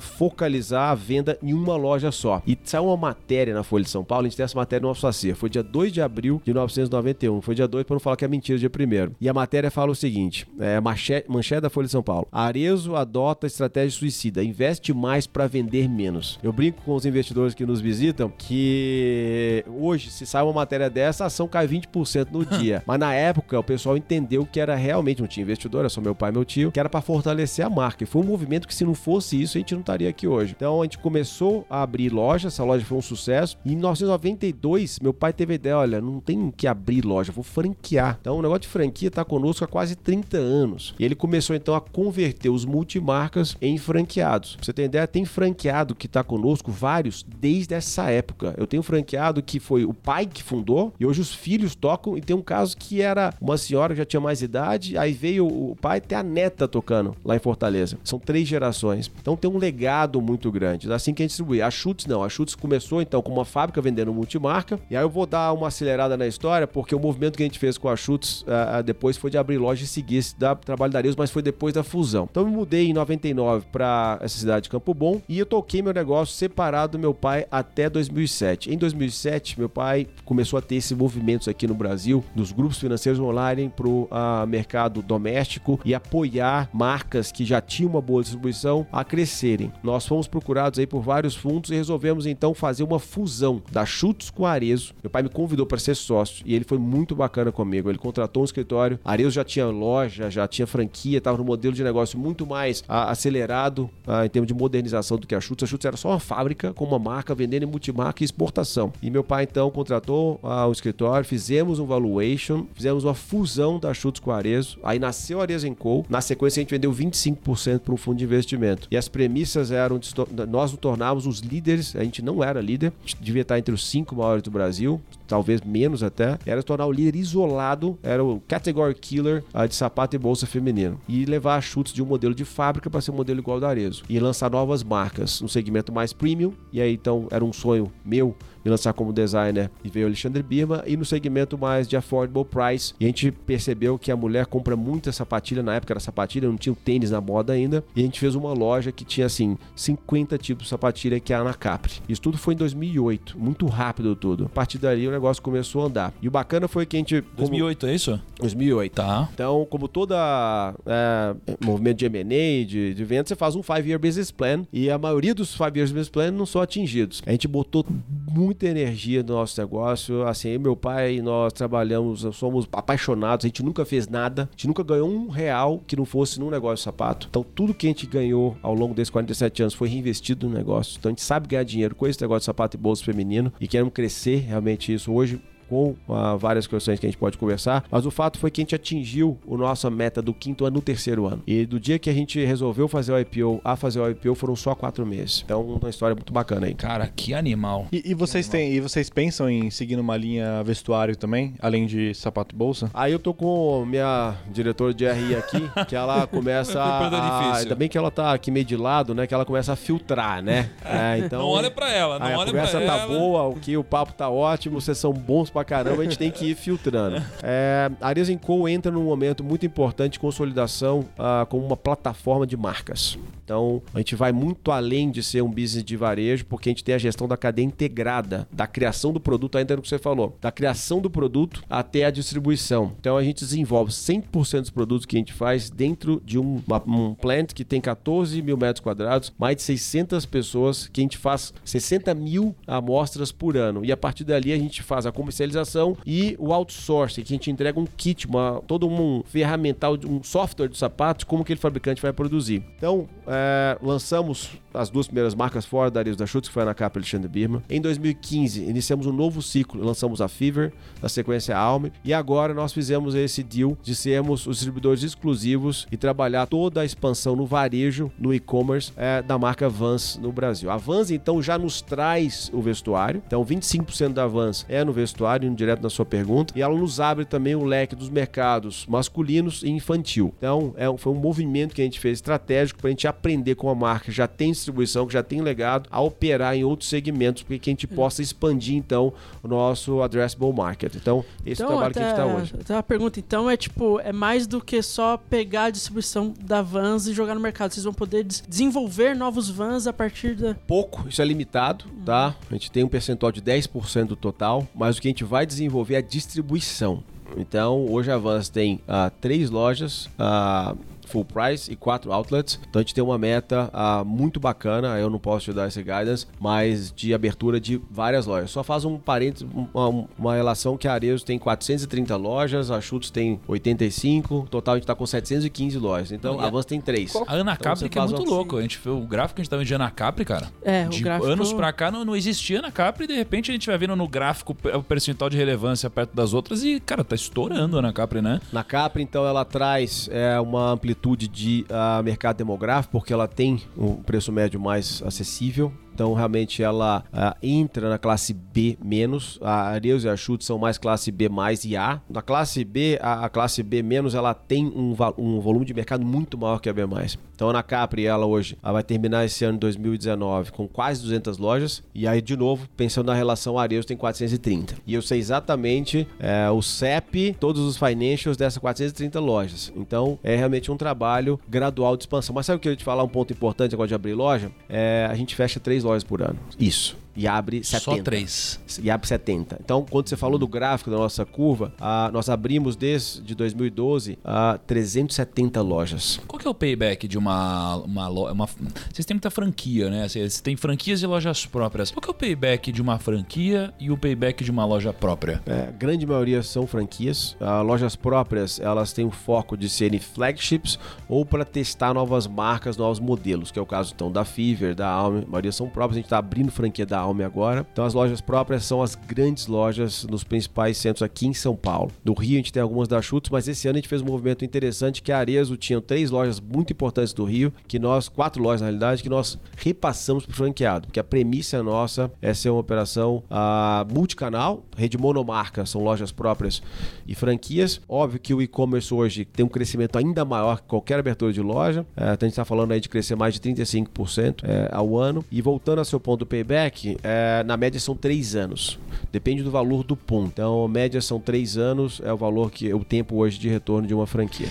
[0.00, 2.42] focalizar a venda em uma loja só.
[2.46, 4.88] E saiu uma matéria na Folha de São Paulo, a gente tem essa matéria no
[4.88, 5.34] nosso ACIR.
[5.34, 6.09] Foi dia 2 de abril
[6.44, 7.40] de 1991.
[7.40, 9.90] Foi dia 2 para não falar que é mentira dia 1 E a matéria fala
[9.90, 12.26] o seguinte: é, manchete, manchete da Folha de São Paulo.
[12.32, 16.38] Arezo adota estratégia suicida, investe mais para vender menos.
[16.42, 21.24] Eu brinco com os investidores que nos visitam que hoje, se sai uma matéria dessa,
[21.24, 22.82] a ação cai 20% no dia.
[22.86, 26.14] Mas na época, o pessoal entendeu que era realmente, não tinha investidor, era só meu
[26.14, 28.04] pai e meu tio, que era para fortalecer a marca.
[28.04, 30.54] E foi um movimento que, se não fosse isso, a gente não estaria aqui hoje.
[30.56, 33.58] Então a gente começou a abrir loja, essa loja foi um sucesso.
[33.64, 37.44] E em 1992, meu pai teve a ideia: olha, não tem que abrir loja, vou
[37.44, 38.18] franquear.
[38.20, 40.94] Então o negócio de franquia está conosco há quase 30 anos.
[40.98, 44.56] E ele começou então a converter os multimarcas em franqueados.
[44.56, 48.54] Pra você ter ideia, tem franqueado que está conosco, vários, desde essa época.
[48.56, 52.16] Eu tenho franqueado que foi o pai que fundou e hoje os filhos tocam.
[52.16, 55.46] E tem um caso que era uma senhora que já tinha mais idade, aí veio
[55.46, 57.98] o pai até a neta tocando lá em Fortaleza.
[58.04, 59.10] São três gerações.
[59.20, 60.90] Então tem um legado muito grande.
[60.92, 61.62] Assim que a gente distribui.
[61.62, 62.22] A Schutz não.
[62.22, 64.78] A Schutz começou então com uma fábrica vendendo multimarca.
[64.90, 67.58] E aí eu vou dar uma acelerada na história, porque o movimento que a gente
[67.58, 70.98] fez com a Chutes uh, depois foi de abrir loja e seguir da, trabalho da
[70.98, 72.28] Arezzo, mas foi depois da fusão.
[72.30, 75.92] Então eu mudei em 99 para essa cidade de Campo Bom e eu toquei meu
[75.92, 78.72] negócio separado do meu pai até 2007.
[78.72, 83.18] Em 2007, meu pai começou a ter esses movimentos aqui no Brasil, dos grupos financeiros
[83.20, 88.86] rolarem para o uh, mercado doméstico e apoiar marcas que já tinham uma boa distribuição
[88.92, 89.72] a crescerem.
[89.82, 94.30] Nós fomos procurados aí por vários fundos e resolvemos então fazer uma fusão da Chutes
[94.30, 94.94] com a Arezo.
[95.02, 97.88] Meu pai me convidou para ser sócio e ele foi muito bacana comigo.
[97.88, 101.72] Ele contratou um escritório, a Arezo já tinha loja, já tinha franquia, estava no modelo
[101.72, 105.64] de negócio muito mais a, acelerado a, em termos de modernização do que a Chutes.
[105.64, 108.92] A Chutes era só uma fábrica com uma marca vendendo em multimarca e exportação.
[109.00, 113.94] E meu pai então contratou a, o escritório, fizemos um valuation, fizemos uma fusão da
[113.94, 114.78] Chutes com a Arezo.
[114.82, 116.04] Aí nasceu a Arezo Co.
[116.08, 118.88] Na sequência a gente vendeu 25% para um fundo de investimento.
[118.90, 120.10] E as premissas eram de
[120.48, 123.72] nós nos tornávamos os líderes, a gente não era líder, a gente devia estar entre
[123.72, 128.40] os cinco maiores do Brasil, talvez menos até, era tornar o líder isolado, era o
[128.48, 131.00] category killer uh, de sapato e bolsa feminino.
[131.08, 133.68] E levar chutes de um modelo de fábrica para ser um modelo igual ao da
[133.68, 134.02] Arezzo.
[134.08, 136.52] E lançar novas marcas no segmento mais premium.
[136.72, 140.82] E aí então era um sonho meu me lançar como designer e veio Alexandre Birma
[140.86, 142.94] e no segmento mais de affordable price.
[143.00, 146.72] A gente percebeu que a mulher compra muita sapatilha, na época era sapatilha, não tinha
[146.72, 150.38] o tênis na moda ainda, e a gente fez uma loja que tinha assim 50
[150.38, 151.94] tipos de sapatilha que é a Ana Capri.
[152.08, 154.46] Isso tudo foi em 2008, muito rápido tudo.
[154.46, 156.14] A partir dali o negócio começou a andar.
[156.20, 158.20] E o bacana foi que a gente 2008 é isso?
[158.38, 158.92] 2008.
[158.94, 159.28] Tá.
[159.32, 163.98] Então, como toda é, movimento de M&A, de, de venda, você faz um 5 year
[163.98, 167.22] business plan e a maioria dos 5 years business plan não são atingidos.
[167.26, 167.86] A gente botou
[168.30, 170.26] muita energia no nosso negócio.
[170.26, 174.68] Assim, meu pai e nós trabalhamos, somos apaixonados, a gente nunca fez nada, a gente
[174.68, 177.26] nunca ganhou um real que não fosse num negócio de sapato.
[177.28, 180.96] Então, tudo que a gente ganhou ao longo desses 47 anos foi reinvestido no negócio.
[180.98, 183.66] Então, a gente sabe ganhar dinheiro com esse negócio de sapato e bolso feminino e
[183.66, 185.12] queremos crescer realmente isso.
[185.12, 185.40] Hoje,
[185.70, 188.64] com uh, várias questões que a gente pode conversar, mas o fato foi que a
[188.64, 191.42] gente atingiu a nossa meta do quinto ano no terceiro ano.
[191.46, 194.56] E do dia que a gente resolveu fazer o IPO a fazer o IPO foram
[194.56, 195.42] só quatro meses.
[195.44, 196.74] Então, uma história muito bacana aí.
[196.74, 197.86] Cara, que animal.
[197.92, 198.68] E, e vocês animal.
[198.68, 202.90] têm, e vocês pensam em seguir numa linha vestuário também, além de sapato e bolsa?
[202.92, 207.88] Aí eu tô com minha diretora de RI aqui, que ela começa a, ainda bem
[207.88, 210.70] que ela tá aqui meio de lado, né, que ela começa a filtrar, né?
[210.90, 212.68] É, então, não olha para ela, não olha para ela.
[212.68, 216.02] A conversa tá boa, o que o papo tá ótimo, vocês são bons pra caramba,
[216.02, 217.22] a gente tem que ir filtrando.
[217.42, 222.46] É, a Arias Co entra num momento muito importante de consolidação uh, como uma plataforma
[222.46, 223.18] de marcas.
[223.50, 226.84] Então, a gente vai muito além de ser um business de varejo, porque a gente
[226.84, 230.38] tem a gestão da cadeia integrada, da criação do produto, ainda no que você falou,
[230.40, 232.92] da criação do produto até a distribuição.
[233.00, 236.80] Então, a gente desenvolve 100% dos produtos que a gente faz dentro de um, uma,
[236.86, 241.18] um plant que tem 14 mil metros quadrados, mais de 600 pessoas, que a gente
[241.18, 243.84] faz 60 mil amostras por ano.
[243.84, 247.50] E a partir dali, a gente faz a comercialização e o outsourcing, que a gente
[247.50, 252.00] entrega um kit, uma, todo um ferramental, um software de sapatos, como que aquele fabricante
[252.00, 252.62] vai produzir.
[252.76, 253.39] Então, é,
[253.82, 257.00] lançamos as duas primeiras marcas fora da Arius da Schutz, que foi a Anacapa e
[257.00, 257.62] Alexandre Birman.
[257.68, 260.72] Em 2015, iniciamos um novo ciclo, lançamos a Fever,
[261.02, 265.86] na sequência a Alme, e agora nós fizemos esse deal de sermos os distribuidores exclusivos
[265.90, 270.70] e trabalhar toda a expansão no varejo, no e-commerce é, da marca Vans no Brasil.
[270.70, 275.48] A Vans, então, já nos traz o vestuário, então 25% da Vans é no vestuário,
[275.48, 279.62] indo direto na sua pergunta, e ela nos abre também o leque dos mercados masculinos
[279.62, 280.32] e infantil.
[280.38, 283.68] Então, é, foi um movimento que a gente fez estratégico para a gente aprender com
[283.68, 287.58] a marca, já tem distribuição, que já tem legado, a operar em outros segmentos, para
[287.58, 289.12] que a gente possa expandir, então,
[289.42, 290.94] o nosso addressable market.
[290.94, 292.54] Então, esse então, é o trabalho até, que a gente está hoje.
[292.58, 296.62] Então, a pergunta, então, é tipo, é mais do que só pegar a distribuição da
[296.62, 297.72] Vans e jogar no mercado.
[297.72, 300.54] Vocês vão poder desenvolver novos Vans a partir da...
[300.54, 302.04] Pouco, isso é limitado, uhum.
[302.04, 302.34] tá?
[302.50, 305.46] A gente tem um percentual de 10% do total, mas o que a gente vai
[305.46, 307.02] desenvolver é a distribuição.
[307.36, 310.76] Então, hoje a Vans tem uh, três lojas, uh,
[311.10, 312.58] full price e quatro outlets.
[312.68, 315.82] Então a gente tem uma meta uh, muito bacana, eu não posso te dar esse
[315.82, 318.50] guidance, mas de abertura de várias lojas.
[318.50, 323.10] Só faz um parênteses, uma, uma relação que a Arezzo tem 430 lojas, a Chutes
[323.10, 326.12] tem 85, total a gente tá com 715 lojas.
[326.12, 327.16] Então a Vans tem 3.
[327.26, 328.30] A Ana então, Capri que é muito uma...
[328.30, 328.56] louco.
[328.56, 330.48] A gente vê o gráfico que a gente tava vendo de Ana Capri, cara.
[330.62, 331.30] É, de o gráfico...
[331.30, 333.96] anos pra cá não, não existia Ana Capri e de repente a gente vai vendo
[333.96, 337.92] no gráfico o percentual de relevância perto das outras e, cara, tá estourando a Ana
[337.92, 338.40] Capri, né?
[338.52, 343.62] Na Capri, então, ela traz é, uma amplitude de uh, mercado demográfico, porque ela tem
[343.76, 345.72] um preço médio mais acessível.
[346.00, 349.38] Então realmente ela ah, entra na classe B menos.
[349.42, 352.00] A Arezzo e a Schutz são mais classe B mais e A.
[352.08, 356.02] Na classe B, a, a classe B menos ela tem um, um volume de mercado
[356.02, 357.18] muito maior que a B mais.
[357.34, 361.02] Então a Ana Capri, ela hoje, ela vai terminar esse ano de 2019 com quase
[361.02, 361.82] 200 lojas.
[361.94, 364.76] E aí, de novo, pensando na relação Arezzo, tem 430.
[364.86, 369.72] E eu sei exatamente é, o CEP, todos os financials dessas 430 lojas.
[369.76, 372.34] Então é realmente um trabalho gradual de expansão.
[372.34, 373.04] Mas sabe o que eu ia te falar?
[373.04, 374.50] Um ponto importante agora de abrir loja?
[374.68, 376.38] É, a gente fecha três lojas por ano.
[376.58, 376.96] Isso.
[377.16, 377.80] E abre 70.
[377.80, 378.60] Só três.
[378.82, 379.58] E abre 70.
[379.62, 384.58] Então, quando você falou do gráfico da nossa curva, ah, nós abrimos desde 2012 a
[384.66, 386.20] 370 lojas.
[386.26, 388.32] Qual que é o payback de uma, uma loja?
[388.32, 388.46] Uma...
[388.46, 390.08] Vocês têm muita franquia, né?
[390.08, 391.90] Vocês têm franquias e lojas próprias.
[391.90, 395.42] Qual que é o payback de uma franquia e o payback de uma loja própria?
[395.46, 397.36] É, a grande maioria são franquias.
[397.40, 402.76] Ah, lojas próprias, elas têm o foco de serem flagships ou para testar novas marcas,
[402.76, 405.24] novos modelos, que é o caso então da Fever, da Alme.
[405.26, 405.96] A maioria são próprias.
[405.96, 407.66] A gente está abrindo franquia da Alme agora.
[407.72, 411.90] Então, as lojas próprias são as grandes lojas nos principais centros aqui em São Paulo.
[412.04, 414.06] No Rio, a gente tem algumas da Chutes, mas esse ano a gente fez um
[414.06, 418.42] movimento interessante que a Arezo tinha três lojas muito importantes do Rio, que nós, quatro
[418.42, 422.50] lojas na realidade, que nós repassamos para o franqueado, porque a premissa nossa é ser
[422.50, 426.62] uma operação ah, multicanal, rede monomarca, são lojas próprias
[427.06, 427.80] e franquias.
[427.88, 431.86] Óbvio que o e-commerce hoje tem um crescimento ainda maior que qualquer abertura de loja.
[431.96, 435.24] É, então a gente está falando aí de crescer mais de 35% é, ao ano.
[435.30, 438.78] E voltando ao seu ponto do payback, é, na média são três anos.
[439.12, 440.28] Depende do valor do ponto.
[440.28, 443.94] Então, média são três anos, é o valor que o tempo hoje de retorno de
[443.94, 444.48] uma franquia.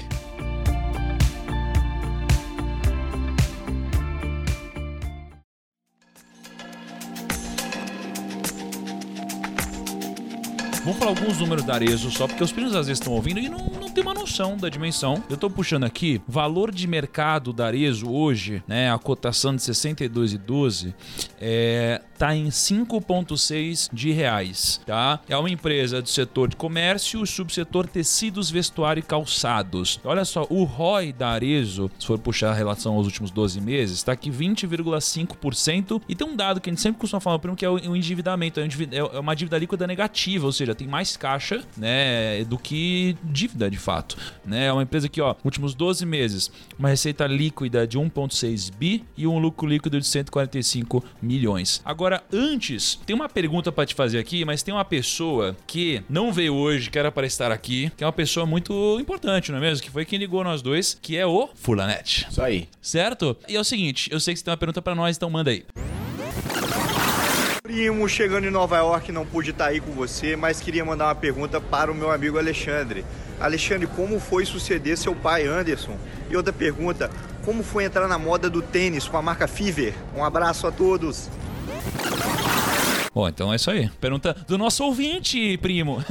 [10.84, 13.48] Vamos falar alguns números da Arezo só, porque os primos às vezes estão ouvindo e
[13.48, 15.22] não, não tem uma noção da dimensão.
[15.30, 20.94] Eu tô puxando aqui, valor de mercado da Arezo hoje, né, a cotação de 62,12
[21.38, 25.20] é, tá em 5,6 de reais, tá?
[25.28, 30.00] É uma empresa do setor de comércio, subsetor tecidos, vestuário e calçados.
[30.06, 34.02] Olha só, o ROI da Arezo, se for puxar a relação aos últimos 12 meses,
[34.02, 37.66] tá aqui 20,5% e tem um dado que a gente sempre costuma falar, primo, que
[37.66, 41.62] é o endividamento, é endivid- é uma dívida líquida negativa, ou seja, tem mais caixa,
[41.76, 43.89] né, do que dívida de fato,
[44.46, 44.66] né?
[44.66, 49.26] É uma empresa que, ó, últimos 12 meses, uma receita líquida de 1.6 bi e
[49.28, 51.82] um lucro líquido de 145 milhões.
[51.84, 56.32] Agora, antes, tem uma pergunta pra te fazer aqui, mas tem uma pessoa que não
[56.32, 59.62] veio hoje, que era para estar aqui, que é uma pessoa muito importante, não é
[59.62, 59.84] mesmo?
[59.84, 62.28] Que foi quem ligou nós dois, que é o Fulanete.
[62.30, 62.68] Isso aí.
[62.82, 63.38] Certo?
[63.48, 65.52] E é o seguinte, eu sei que você tem uma pergunta pra nós, então manda
[65.52, 65.66] aí.
[67.70, 71.14] Primo, chegando em Nova York, não pude estar aí com você, mas queria mandar uma
[71.14, 73.06] pergunta para o meu amigo Alexandre.
[73.40, 75.96] Alexandre, como foi suceder seu pai Anderson?
[76.32, 77.12] E outra pergunta,
[77.46, 79.94] como foi entrar na moda do tênis com a marca Fever?
[80.16, 81.30] Um abraço a todos.
[83.14, 83.90] Bom, então é isso aí.
[84.00, 86.04] Pergunta do nosso ouvinte, primo.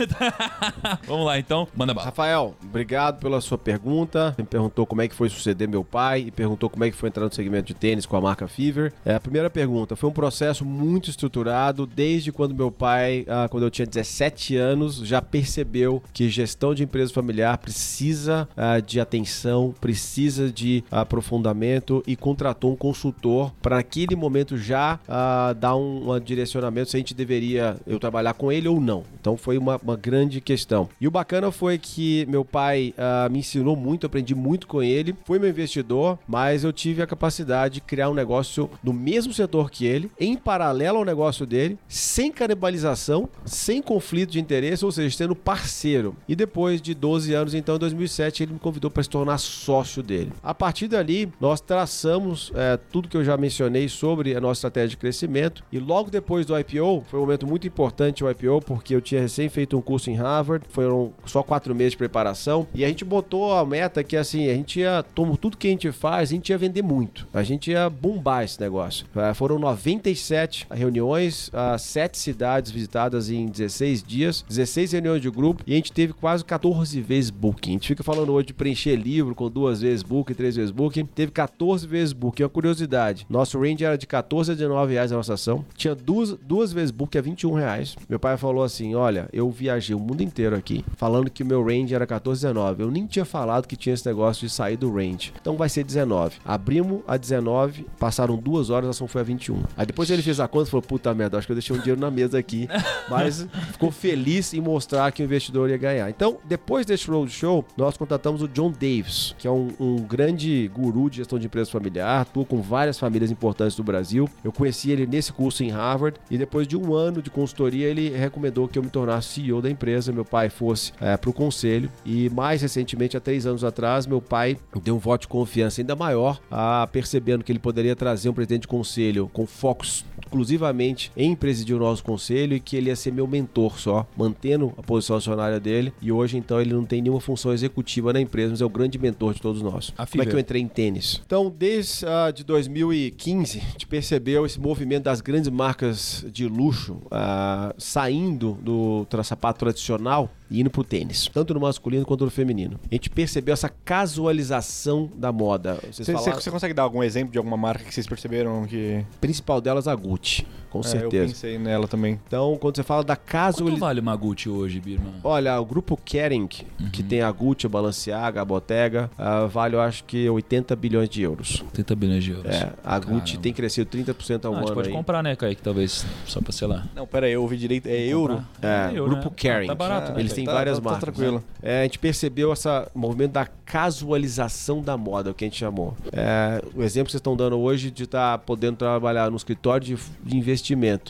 [1.07, 1.67] Vamos lá, então.
[1.75, 2.07] Manda bala.
[2.07, 4.35] Rafael, obrigado pela sua pergunta.
[4.37, 7.09] Me perguntou como é que foi suceder meu pai e perguntou como é que foi
[7.09, 8.93] entrar no segmento de tênis com a marca Fever.
[9.05, 13.63] É, a primeira pergunta, foi um processo muito estruturado desde quando meu pai, ah, quando
[13.63, 19.75] eu tinha 17 anos, já percebeu que gestão de empresa familiar precisa ah, de atenção,
[19.81, 26.21] precisa de aprofundamento e contratou um consultor para naquele momento já ah, dar um, um
[26.21, 29.05] direcionamento se a gente deveria eu trabalhar com ele ou não.
[29.21, 30.89] Então foi uma, uma grande questão.
[31.01, 35.15] E o bacana foi que meu pai ah, me ensinou muito, aprendi muito com ele.
[35.25, 39.71] Foi meu investidor, mas eu tive a capacidade de criar um negócio no mesmo setor
[39.71, 45.17] que ele, em paralelo ao negócio dele, sem canibalização, sem conflito de interesse, ou seja,
[45.17, 46.17] sendo parceiro.
[46.29, 50.03] E depois de 12 anos, então em 2007, ele me convidou para se tornar sócio
[50.03, 50.33] dele.
[50.43, 54.89] A partir dali, nós traçamos é, tudo que eu já mencionei sobre a nossa estratégia
[54.89, 55.65] de crescimento.
[55.73, 56.78] E logo depois do IPO,
[57.09, 60.15] foi um momento muito importante o IPO, porque eu tinha recém feito um curso em
[60.15, 62.67] Harvard, foram só quatro meses de preparação.
[62.75, 65.71] E a gente botou a meta que assim, a gente ia, como tudo que a
[65.71, 67.27] gente faz, a gente ia vender muito.
[67.33, 69.07] A gente ia bombar esse negócio.
[69.17, 75.63] É, foram 97 reuniões, ah, sete cidades visitadas em 16 dias, 16 reuniões de grupo,
[75.67, 77.71] e a gente teve quase 14 vezes booking.
[77.71, 81.07] A gente fica falando hoje de preencher livro com duas vezes booking, três vezes booking.
[81.07, 82.43] Teve 14 vezes booking.
[82.43, 85.65] Uma curiosidade: nosso range era de 14 a 19 reais a nossa ação.
[85.77, 87.97] Tinha duas, duas duas vezes book a 21 reais.
[88.09, 91.65] Meu pai falou assim: olha, eu viajei o mundo inteiro aqui, falando que o meu
[91.65, 92.81] range era 14,19.
[92.81, 95.33] Eu nem tinha falado que tinha esse negócio de sair do range.
[95.41, 96.37] Então vai ser 19.
[96.45, 99.63] Abrimos a 19, passaram duas horas, a ação foi a 21.
[99.77, 101.79] Aí depois ele fez a conta e falou: puta merda, acho que eu deixei um
[101.79, 102.69] dinheiro na mesa aqui.
[103.09, 106.11] Mas ficou feliz em mostrar que o investidor ia ganhar.
[106.11, 111.09] Então, depois desse roadshow, nós contratamos o John Davis, que é um, um grande guru
[111.09, 114.29] de gestão de empresa familiar, atua com várias famílias importantes do Brasil.
[114.45, 118.09] Eu conheci ele nesse curso em Harvard e depois de um ano de consultoria, ele
[118.11, 121.91] recomendou que eu me tornasse CEO da empresa, meu pai fosse é, para o conselho.
[122.05, 125.95] E mais recentemente, há três anos atrás, meu pai deu um voto de confiança ainda
[125.95, 131.35] maior, a, percebendo que ele poderia trazer um presidente de conselho com focos exclusivamente em
[131.35, 135.17] presidir o nosso conselho e que ele ia ser meu mentor só, mantendo a posição
[135.17, 135.93] acionária dele.
[136.01, 138.99] E hoje, então, ele não tem nenhuma função executiva na empresa, mas é o grande
[138.99, 139.93] mentor de todos nós.
[140.11, 141.21] Como é que eu entrei em tênis?
[141.25, 147.01] Então, desde ah, de 2015, a gente percebeu esse movimento das grandes marcas de luxo
[147.11, 152.79] ah, saindo do sapato tradicional e indo pro tênis, tanto no masculino quanto no feminino.
[152.91, 155.79] A gente percebeu essa casualização da moda.
[155.91, 159.05] Você, falaram, consegue dar algum exemplo de alguma marca que vocês perceberam que.
[159.21, 161.27] principal delas a Gucci, com É, eu certeza.
[161.29, 162.21] pensei nela também.
[162.27, 163.79] Então, quando você fala da Quanto casualização.
[163.89, 165.15] vale uma Gucci hoje, Birman?
[165.25, 166.47] Olha, o grupo Kering,
[166.93, 171.09] que tem a Gucci, a Balenciaga, a Bottega, ah, vale, eu acho que 80 bilhões
[171.09, 171.65] de euros.
[171.73, 172.55] 30 bilhões de euros.
[172.55, 173.43] É, a Gucci Caramba.
[173.43, 174.95] tem crescido 30% ao Ah, a gente ano pode aí.
[174.95, 175.63] comprar, né, Kaique?
[175.63, 176.85] Talvez, só pra, sei lá.
[176.95, 177.87] Não, pera aí, eu ouvi direito.
[177.87, 178.43] É euro?
[178.63, 179.35] É, euro, grupo né?
[179.37, 179.67] Kering.
[179.69, 181.05] Tá barato, né, Eles têm Tá- várias tá- tá marcas.
[181.15, 181.39] tranquilo.
[181.39, 181.43] né?
[181.63, 185.95] É, a gente percebeu esse movimento da casualização da moda, o que a gente chamou.
[186.13, 189.97] É, o exemplo que vocês estão dando hoje de estar podendo trabalhar no escritório de,
[190.23, 190.58] de investimento.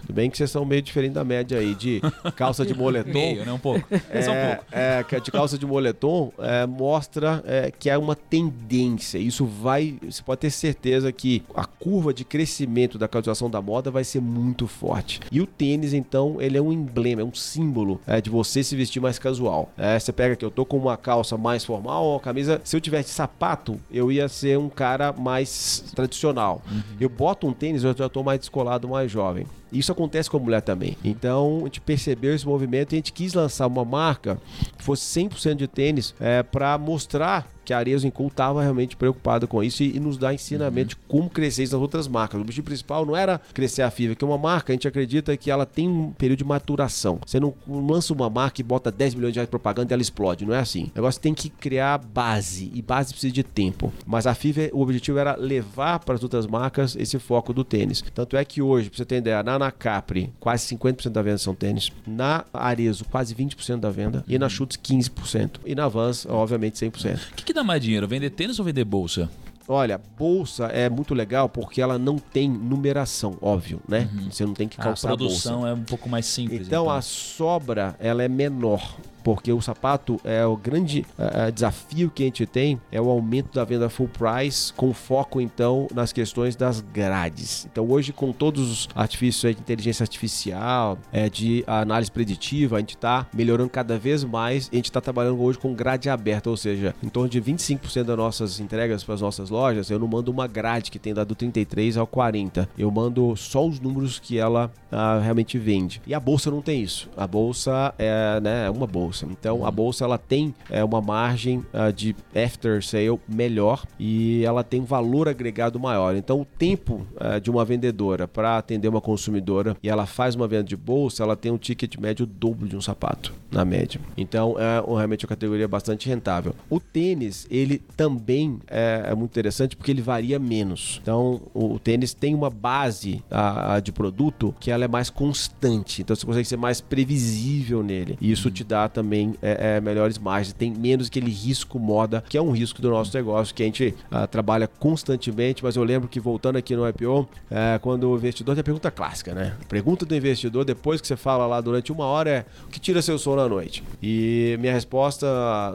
[0.02, 2.00] Tudo bem que vocês são meio diferente da média aí, de
[2.36, 3.12] calça de moletom.
[3.12, 3.52] Meio, né?
[3.52, 3.86] Um pouco.
[4.10, 4.64] É só um É, pouco.
[4.72, 9.18] é, a de calça de moletom é, mostra é, que é uma tendência.
[9.18, 9.96] Isso vai.
[10.02, 14.20] Você pode ter certeza que a curva de crescimento da casualização da moda vai ser
[14.20, 15.20] muito forte.
[15.30, 18.74] E o tênis, então, ele é um emblema, é um símbolo é, de você se
[18.76, 19.70] vestir mais casual.
[19.76, 22.60] É, você pega que eu tô com uma calça mais formal, uma camisa.
[22.64, 26.62] Se eu tivesse sapato, eu ia ser um cara mais tradicional.
[27.00, 29.37] Eu boto um tênis, eu já tô mais descolado, mais jovem.
[29.38, 29.57] Navi.
[29.72, 30.96] Isso acontece com a mulher também.
[31.04, 34.38] Então, a gente percebeu esse movimento e a gente quis lançar uma marca
[34.76, 39.46] que fosse 100% de tênis é, para mostrar que a Arezzo Co estava realmente preocupada
[39.46, 42.38] com isso e, e nos dar ensinamento de como crescer nas outras marcas.
[42.38, 45.36] O objetivo principal não era crescer a FIVA, que é uma marca, a gente acredita
[45.36, 47.18] que ela tem um período de maturação.
[47.26, 50.00] Você não lança uma marca e bota 10 milhões de reais de propaganda e ela
[50.00, 50.46] explode.
[50.46, 50.84] Não é assim.
[50.84, 53.92] O negócio tem que criar base e base precisa de tempo.
[54.06, 58.02] Mas a FIVA, o objetivo era levar para as outras marcas esse foco do tênis.
[58.14, 61.54] Tanto é que hoje, para você ter ideia, na Anacapri, quase 50% da venda são
[61.54, 61.90] tênis.
[62.06, 64.24] Na Arezzo, quase 20% da venda.
[64.28, 65.60] E na Schutz, 15%.
[65.66, 67.16] E na Vans, obviamente, 100%.
[67.32, 68.06] O que, que dá mais dinheiro?
[68.08, 69.28] Vender tênis ou vender bolsa?
[69.70, 74.08] Olha, bolsa é muito legal porque ela não tem numeração, óbvio, né?
[74.30, 75.26] Você não tem que A calçar a bolsa.
[75.50, 76.66] produção é um pouco mais simples.
[76.66, 78.96] Então, a sobra ela é menor.
[79.22, 83.54] Porque o sapato é o grande eh, desafio que a gente tem é o aumento
[83.54, 87.66] da venda full price, com foco então nas questões das grades.
[87.70, 92.96] Então hoje com todos os artifícios de inteligência artificial, é, de análise preditiva, a gente
[92.96, 94.68] está melhorando cada vez mais.
[94.72, 98.16] A gente está trabalhando hoje com grade aberta, ou seja, em torno de 25% das
[98.16, 101.34] nossas entregas para as nossas lojas, eu não mando uma grade que tem dado do
[101.34, 102.68] 33 ao 40.
[102.76, 106.00] Eu mando só os números que ela ah, realmente vende.
[106.06, 107.08] E a bolsa não tem isso.
[107.16, 109.07] A bolsa é né, uma bolsa.
[109.30, 114.62] Então a bolsa ela tem é, uma margem ah, de after sale melhor e ela
[114.62, 116.16] tem um valor agregado maior.
[116.16, 120.48] Então o tempo ah, de uma vendedora para atender uma consumidora e ela faz uma
[120.48, 124.00] venda de bolsa, ela tem um ticket médio dobro de um sapato na média.
[124.16, 126.54] Então é realmente uma categoria bastante rentável.
[126.68, 130.98] O tênis ele também é, é muito interessante porque ele varia menos.
[131.02, 136.02] Então o, tênis tem uma base ah, de produto que ela é mais constante.
[136.02, 138.18] Então você consegue ser mais previsível nele.
[138.20, 140.52] E isso te dá também é, é, melhores margens.
[140.52, 143.94] Tem menos aquele risco moda, que é um risco do nosso negócio, que a gente
[144.10, 145.62] ah, trabalha constantemente.
[145.62, 148.90] Mas eu lembro que voltando aqui no IPO, é, quando o investidor tem a pergunta
[148.90, 149.56] clássica, né?
[149.62, 152.80] A pergunta do investidor, depois que você fala lá durante uma hora, é o que
[152.80, 153.84] tira seu sono à noite?
[154.02, 155.26] E minha resposta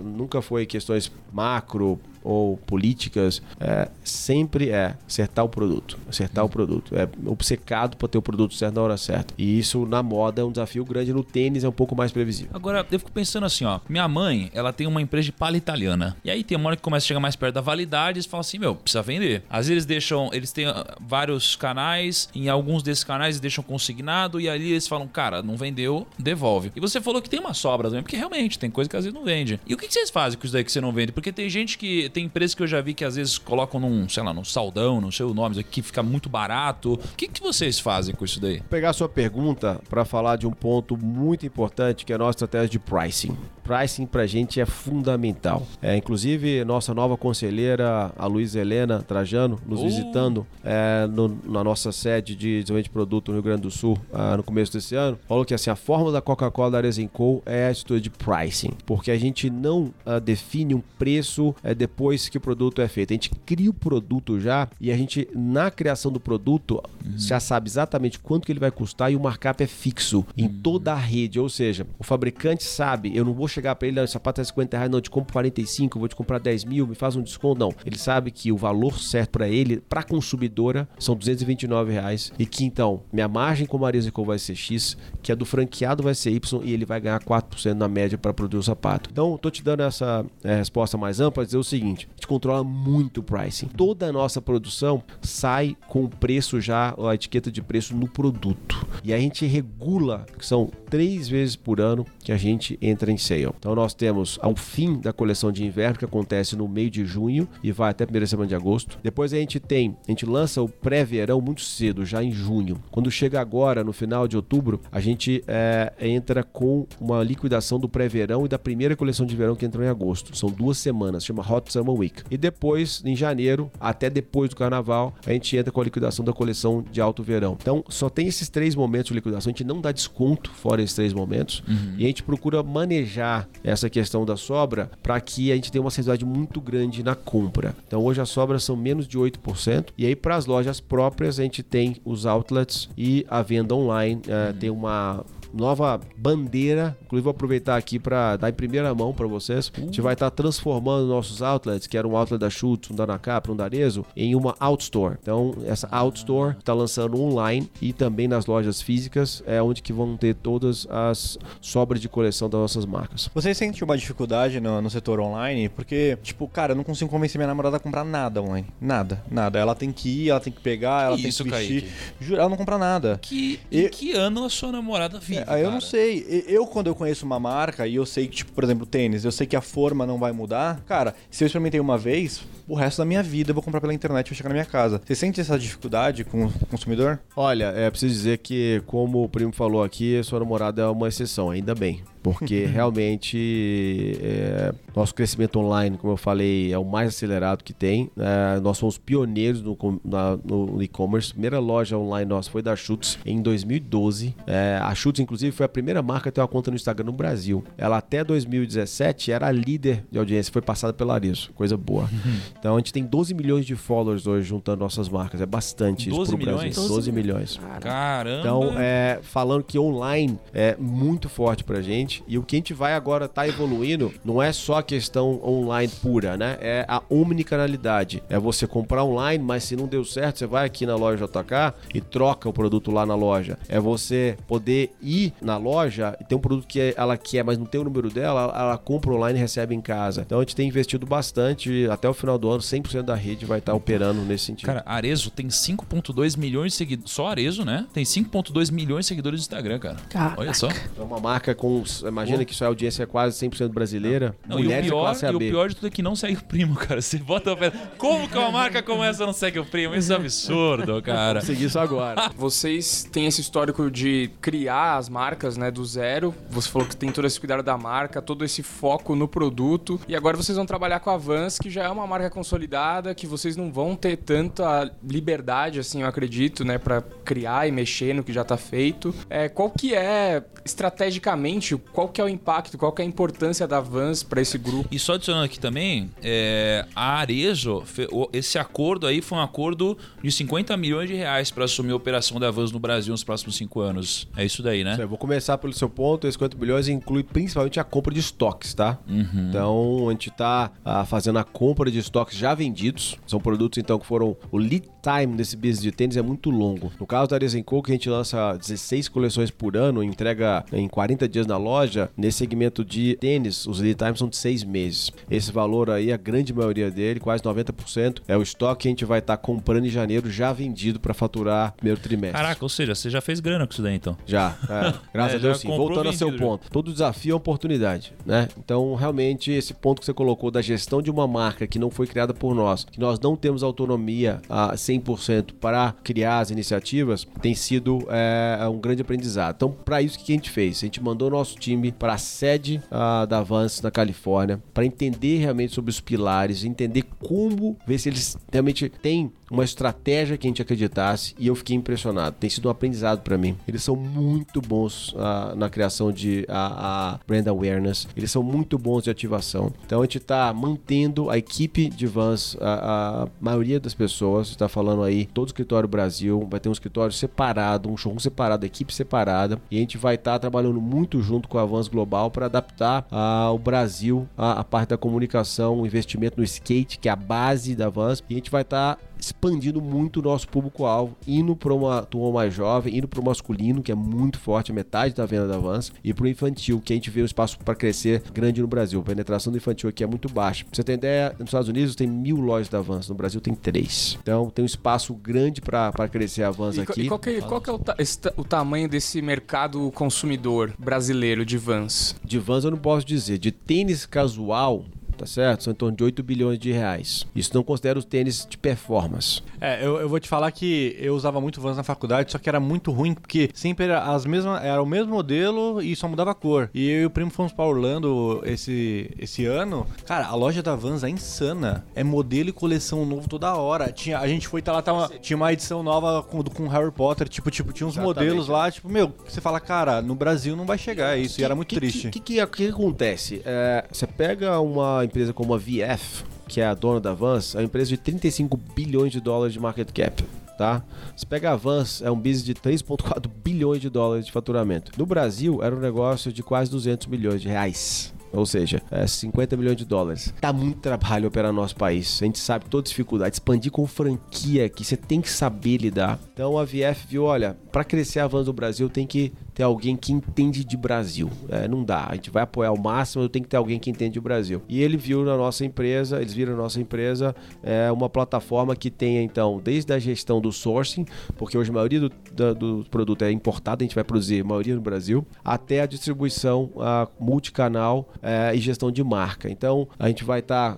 [0.03, 5.97] nunca foi questões macro ou políticas, é, sempre é acertar o produto.
[6.07, 6.95] Acertar o produto.
[6.95, 9.33] É obcecado para ter o produto certo na hora certa.
[9.37, 11.13] E isso na moda é um desafio grande.
[11.13, 12.51] No tênis é um pouco mais previsível.
[12.53, 13.79] Agora, eu fico pensando assim, ó.
[13.89, 16.15] Minha mãe, ela tem uma empresa de palha italiana.
[16.23, 18.41] E aí tem uma hora que começa a chegar mais perto da validade, eles falam
[18.41, 19.43] assim, meu, precisa vender.
[19.49, 23.63] Às vezes eles deixam, eles têm ah, vários canais, em alguns desses canais eles deixam
[23.63, 26.71] consignado e ali eles falam, cara, não vendeu, devolve.
[26.75, 29.17] E você falou que tem uma sobra também, porque realmente tem coisa que às vezes
[29.17, 29.59] não vende.
[29.65, 31.11] E o que que vocês fazem com isso daí que você não vende?
[31.11, 34.07] Porque tem gente que tem empresas que eu já vi que às vezes colocam num,
[34.07, 36.93] sei lá, num saldão, no seu nome, que fica muito barato.
[36.93, 38.59] O que, que vocês fazem com isso daí?
[38.59, 42.19] Vou pegar a sua pergunta para falar de um ponto muito importante que é a
[42.19, 43.35] nossa estratégia de pricing.
[43.63, 45.65] Pricing pra gente é fundamental.
[45.81, 49.83] É, inclusive, nossa nova conselheira, a Luísa Helena Trajano, nos Oh.
[49.83, 53.97] visitando é, no- na nossa sede de desenvolvimento de produto no Rio Grande do Sul
[54.13, 57.67] ah, no começo desse ano, falou que assim, a fórmula da Coca-Cola da Arezenco é
[57.67, 62.37] a estrutura de pricing, porque a gente não ah, define um preço eh, depois que
[62.37, 63.11] o produto é feito.
[63.11, 66.81] A gente cria o produto já e a gente, na criação do produto,
[67.17, 70.93] já sabe exatamente quanto que ele vai custar e o markup é fixo em toda
[70.93, 71.39] a rede.
[71.39, 74.43] Ou seja, o fabricante sabe, eu não vou chegar para ele, "Ah, esse sapato é
[74.43, 77.15] 50 reais, não, eu te compro 45, eu vou te comprar 10 mil, me faz
[77.15, 77.59] um desconto.
[77.59, 82.31] Não, ele sabe que o valor certo para ele, para a consumidora, são 229 reais
[82.37, 86.03] e que então minha margem com Marisa Co vai ser X, que a do franqueado
[86.03, 89.09] vai ser Y e ele vai ganhar 4% na média para produzir o sapato.
[89.11, 92.27] Então, tô te dando essa eh, resposta mais ampla para dizer o seguinte: a gente
[92.27, 93.67] controla muito o pricing.
[93.67, 98.85] Toda a nossa produção sai com o preço já, a etiqueta de preço no produto.
[99.03, 103.17] E a gente regula, que são três vezes por ano que a gente entra em
[103.17, 103.43] sale.
[103.57, 107.47] Então, nós temos ao fim da coleção de inverno, que acontece no meio de junho
[107.63, 108.97] e vai até a primeira semana de agosto.
[109.03, 112.81] Depois a gente tem, a gente lança o pré-verão muito cedo, já em junho.
[112.91, 117.89] Quando chega agora, no final de outubro, a gente eh, entra com uma liquidação do
[117.89, 120.35] pré-verão e da primeira coleção de verão que entrou em agosto.
[120.37, 122.23] São duas semanas, chama Hot Summer Week.
[122.31, 126.31] E depois, em janeiro, até depois do carnaval, a gente entra com a liquidação da
[126.31, 127.57] coleção de alto verão.
[127.61, 129.49] Então, só tem esses três momentos de liquidação.
[129.49, 131.63] A gente não dá desconto fora esses três momentos.
[131.97, 135.91] E a gente procura manejar essa questão da sobra para que a gente tenha uma
[135.91, 137.75] sensibilidade muito grande na compra.
[137.87, 139.87] Então, hoje as sobras são menos de 8%.
[139.97, 144.21] E aí, para as lojas próprias, a gente tem os outlets e a venda online.
[144.27, 146.97] eh, Tem uma nova bandeira.
[147.05, 149.71] Inclusive, vou aproveitar aqui para dar em primeira mão para vocês.
[149.77, 153.05] A gente vai estar transformando nossos outlets, que era um outlet da Schutz, um da
[153.05, 155.17] Nakapra, um da Arezzo, em uma outstore.
[155.21, 160.17] Então, essa outstore está lançando online e também nas lojas físicas, é onde que vão
[160.17, 163.29] ter todas as sobras de coleção das nossas marcas.
[163.33, 165.69] Vocês sentem uma dificuldade no, no setor online?
[165.69, 168.67] Porque, tipo, cara, eu não consigo convencer minha namorada a comprar nada online.
[168.79, 169.59] Nada, nada.
[169.59, 171.81] Ela tem que ir, ela tem que pegar, ela Que tem isso, que vestir.
[171.83, 171.95] Kaique?
[172.19, 173.19] Juro, ela não compra nada.
[173.21, 175.42] Que, E- Em que ano a sua namorada vive?
[175.47, 176.43] É, eu não sei.
[176.47, 179.31] Eu, quando eu conheço uma marca e eu sei que, tipo, por exemplo, tênis, eu
[179.31, 182.99] sei que a forma não vai mudar, cara, se eu experimentei uma vez, o resto
[182.99, 185.01] da minha vida eu vou comprar pela internet e vai chegar na minha casa.
[185.03, 187.19] Você sente essa dificuldade com o consumidor?
[187.35, 191.49] Olha, é preciso dizer que, como o primo falou aqui, sua namorada é uma exceção,
[191.49, 192.01] ainda bem.
[192.23, 198.09] Porque realmente é, nosso crescimento online, como eu falei, é o mais acelerado que tem.
[198.17, 201.29] É, nós somos pioneiros no, na- no e-commerce.
[201.31, 204.35] A primeira loja online nossa foi da Schutz em 2012.
[204.47, 207.11] É, a Schutz, inclusive, foi a primeira marca a ter uma conta no Instagram no
[207.11, 207.63] Brasil.
[207.77, 211.51] Ela até 2017 era a líder de audiência, foi passada pela Arizo.
[211.53, 212.09] Coisa boa.
[212.63, 215.41] Então a gente tem 12 milhões de followers hoje juntando nossas marcas.
[215.41, 216.73] É bastante isso 12 pro milhões?
[216.75, 216.87] Brasil.
[216.87, 217.59] 12 milhões.
[217.81, 218.39] Caramba.
[218.39, 222.12] Então, é, falando que online é muito forte pra gente.
[222.27, 225.91] E o que a gente vai agora tá evoluindo não é só a questão online
[226.01, 226.57] pura, né?
[226.59, 228.21] É a omnicanalidade.
[228.29, 231.73] É você comprar online, mas se não deu certo, você vai aqui na loja JK
[231.93, 233.57] e troca o produto lá na loja.
[233.67, 237.65] É você poder ir na loja e ter um produto que ela quer, mas não
[237.65, 240.21] tem o número dela, ela, ela compra online e recebe em casa.
[240.21, 241.87] Então a gente tem investido bastante.
[241.89, 244.65] Até o final do ano, 100% da rede vai estar operando nesse sentido.
[244.67, 247.11] Cara, Arezo tem 5.2 milhões de seguidores.
[247.11, 247.85] Só Arezo, né?
[247.93, 249.97] Tem 5.2 milhões de seguidores no Instagram, cara.
[250.09, 250.41] Caraca.
[250.41, 250.69] Olha só.
[250.69, 251.83] É uma marca com.
[252.07, 254.35] Imagina que sua audiência é quase 100% brasileira.
[254.47, 256.15] Não, e, o mulheres da pior, classe e o pior de tudo é que não
[256.15, 257.01] segue o primo, cara.
[257.01, 257.55] Você bota.
[257.97, 259.95] Como que uma marca como essa não segue o primo?
[259.95, 261.39] Isso é absurdo, cara.
[261.39, 262.29] Vou seguir isso agora.
[262.35, 266.33] Vocês têm esse histórico de criar as marcas, né, do zero.
[266.49, 269.99] Você falou que tem todo esse cuidado da marca, todo esse foco no produto.
[270.07, 273.27] E agora vocês vão trabalhar com a Vans, que já é uma marca consolidada, que
[273.27, 278.23] vocês não vão ter tanta liberdade, assim, eu acredito, né, para criar e mexer no
[278.23, 279.13] que já tá feito.
[279.29, 283.67] É, qual que é estrategicamente, qual que é o impacto, qual que é a importância
[283.67, 284.87] da Vans para esse grupo?
[284.91, 289.41] E só adicionando aqui também, é, a Arezo, fe- o- esse acordo aí foi um
[289.41, 293.23] acordo de 50 milhões de reais para assumir a operação da Vans no Brasil nos
[293.23, 294.27] próximos cinco anos.
[294.35, 294.97] É isso daí, né?
[294.99, 296.27] Eu vou começar pelo seu ponto.
[296.27, 298.97] Esse 50 milhões inclui principalmente a compra de estoques, tá?
[299.07, 299.47] Uhum.
[299.49, 303.15] Então, a gente tá ah, fazendo a compra de estoques já vendidos.
[303.27, 304.35] São produtos, então, que foram.
[304.51, 306.91] O lead time desse business de tênis é muito longo.
[306.99, 311.27] No caso da Arezenco, que a gente lança 16 coleções por ano, entrega em 40
[311.27, 311.72] dias na loja.
[311.73, 315.11] Loja, nesse segmento de tênis, os lead times são de seis meses.
[315.29, 319.05] Esse valor aí, a grande maioria dele, quase 90%, é o estoque que a gente
[319.05, 322.39] vai estar comprando em janeiro, já vendido para faturar primeiro trimestre.
[322.39, 324.15] Caraca, ou seja, você já fez grana com isso daí então.
[324.25, 324.93] Já, é.
[325.13, 325.67] graças É, a Deus sim.
[325.67, 326.49] Voltando ao seu vendido, já.
[326.49, 328.47] ponto, todo desafio é oportunidade, né?
[328.57, 332.05] Então, realmente, esse ponto que você colocou da gestão de uma marca que não foi
[332.05, 337.55] criada por nós, que nós não temos autonomia a 100% para criar as iniciativas, tem
[337.55, 339.55] sido é, um grande aprendizado.
[339.55, 340.77] Então, para isso, o que a gente fez?
[340.77, 345.37] A gente mandou nosso time para a sede ah, da Vance na Califórnia, para entender
[345.37, 350.49] realmente sobre os pilares, entender como, ver se eles realmente têm uma estratégia que a
[350.49, 352.35] gente acreditasse e eu fiquei impressionado.
[352.39, 353.55] Tem sido um aprendizado para mim.
[353.67, 358.07] Eles são muito bons ah, na criação de a, a brand awareness.
[358.17, 359.71] Eles são muito bons de ativação.
[359.85, 364.67] Então a gente está mantendo a equipe de Vans, a, a maioria das pessoas está
[364.67, 368.91] falando aí todo o escritório Brasil vai ter um escritório separado, um showroom separado, equipe
[368.91, 373.05] separada e a gente vai estar trabalhando muito junto com a Vans Global para adaptar
[373.11, 377.15] ah, o Brasil à, à parte da comunicação, o investimento no skate que é a
[377.15, 381.73] base da Vans e a gente vai estar expandindo muito o nosso público-alvo, indo para
[381.73, 385.47] uma turma mais jovem, indo para o masculino, que é muito forte, metade da venda
[385.47, 388.61] da Vans, e para o infantil, que a gente vê um espaço para crescer grande
[388.61, 388.99] no Brasil.
[388.99, 390.65] A penetração do infantil aqui é muito baixa.
[390.65, 393.55] Pra você ter ideia, nos Estados Unidos tem mil lojas da Vans, no Brasil tem
[393.55, 394.17] três.
[394.21, 397.01] Então tem um espaço grande para crescer a Vans E, aqui.
[397.03, 397.95] e qual que, qual que é o, ta-
[398.35, 402.15] o tamanho desse mercado consumidor brasileiro de vans?
[402.23, 403.37] De Vans eu não posso dizer.
[403.37, 404.83] De tênis casual,
[405.23, 405.63] tá certo?
[405.63, 407.25] São em torno de 8 bilhões de reais.
[407.33, 409.41] Isso não considera os tênis de performance.
[409.59, 412.49] É, eu, eu vou te falar que eu usava muito Vans na faculdade, só que
[412.49, 416.31] era muito ruim, porque sempre era, as mesmas, era o mesmo modelo e só mudava
[416.31, 416.69] a cor.
[416.73, 419.87] E eu e o primo fomos pra Orlando esse, esse ano.
[420.05, 421.85] Cara, a loja da Vans é insana.
[421.95, 423.91] É modelo e coleção novo toda hora.
[423.91, 427.29] Tinha, a gente foi tá lá, tava, tinha uma edição nova com, com Harry Potter,
[427.29, 428.19] tipo, tipo, tinha uns Exatamente.
[428.19, 431.39] modelos lá, tipo, meu, que você fala, cara, no Brasil não vai chegar isso.
[431.39, 432.07] e era muito que, triste.
[432.07, 433.41] O que, que, que acontece?
[433.45, 437.59] É, você pega uma empresa como a VF, que é a dona da Vans, é
[437.59, 440.25] uma empresa de 35 bilhões de dólares de market cap.
[440.57, 440.83] Tá?
[441.15, 444.91] Você pega a Vans, é um business de 3,4 bilhões de dólares de faturamento.
[444.97, 448.11] No Brasil, era um negócio de quase 200 milhões de reais.
[448.33, 450.33] Ou seja, é 50 milhões de dólares.
[450.41, 452.19] Tá muito trabalho operar no nosso país.
[452.21, 453.35] A gente sabe toda dificuldade.
[453.35, 456.19] Expandir com franquia que você tem que saber lidar.
[456.33, 459.95] Então a VF viu, olha, para crescer a Vans no Brasil tem que ter alguém
[459.95, 461.29] que entende de Brasil.
[461.47, 462.07] É, não dá.
[462.09, 464.63] A gente vai apoiar o máximo, tem que ter alguém que entende de Brasil.
[464.67, 468.89] E ele viu na nossa empresa, eles viram na nossa empresa é, uma plataforma que
[468.89, 471.05] tenha então desde a gestão do sourcing,
[471.37, 474.43] porque hoje a maioria do, da- do produto é importado, a gente vai produzir a
[474.43, 479.49] maioria no Brasil, até a distribuição a multicanal é, e gestão de marca.
[479.49, 480.77] Então a gente vai estar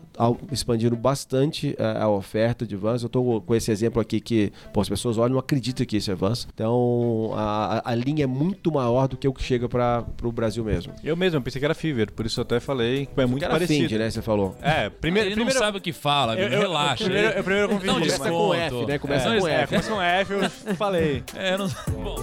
[0.51, 3.01] expandindo bastante é, a oferta de Vans.
[3.03, 5.97] Eu estou com esse exemplo aqui que pô, as pessoas olham e não acreditam que
[5.97, 6.47] isso é Vans.
[6.53, 10.63] Então a, a- linha é muito maior do que o que chega para o Brasil
[10.63, 10.93] mesmo.
[11.03, 13.97] Eu mesmo, eu pensei que era Fever, por isso eu até falei é muito parecido.
[13.97, 14.09] Né?
[14.09, 14.55] Você falou.
[14.61, 17.03] É, primeiro, Ele primeiro não sabe o que fala, Eu- eu- relaxa.
[17.03, 18.53] eu primeiro- eu primeiro confundi, mas- Começa com.
[18.55, 18.97] F, né?
[18.99, 19.67] Começa é, com é, F.
[19.69, 20.33] começa com F,
[20.69, 21.23] eu falei.
[21.35, 21.67] É, não...
[22.03, 22.15] Bom,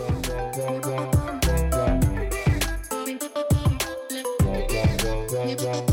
[5.42, 5.91] Bye.